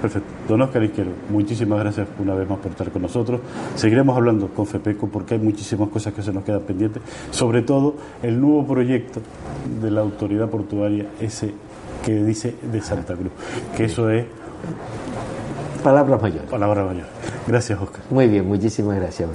Perfecto. 0.02 0.30
Don 0.48 0.62
Oscar 0.62 0.84
Izquierdo, 0.84 1.12
muchísimas 1.30 1.80
gracias 1.80 2.08
una 2.20 2.34
vez 2.34 2.50
más 2.50 2.60
por 2.60 2.72
estar 2.72 2.90
con 2.92 3.02
nosotros. 3.02 3.42
Seguiremos 3.76 4.16
hablando 4.16 4.48
con 4.50 4.66
FEPECO 4.66 5.08
porque 5.08 5.36
hay 5.36 5.40
muchísimas 5.40 5.90
cosas 5.90 6.14
que 6.14 6.22
se 6.22 6.32
nos 6.32 6.44
quedan 6.44 6.62
pendientes, 6.62 7.02
sobre 7.32 7.62
todo 7.62 7.96
el 8.24 8.40
nuevo 8.40 8.66
proyecto 8.66 9.22
de 9.82 9.92
la 9.92 10.02
autoridad 10.02 10.50
portuaria, 10.50 11.08
ese 11.20 11.54
que 12.06 12.24
dice 12.24 12.56
de 12.72 12.82
Santa 12.82 13.14
Cruz, 13.14 13.32
que 13.76 13.86
eso 13.86 14.10
es 14.10 14.26
Palabras 15.84 16.22
mayores. 16.22 16.50
Palabras 16.50 16.86
mayores. 16.86 17.12
Gracias, 17.48 17.80
Oscar. 17.82 18.02
Muy 18.10 18.28
bien, 18.28 18.48
muchísimas 18.48 18.96
gracias. 18.98 19.30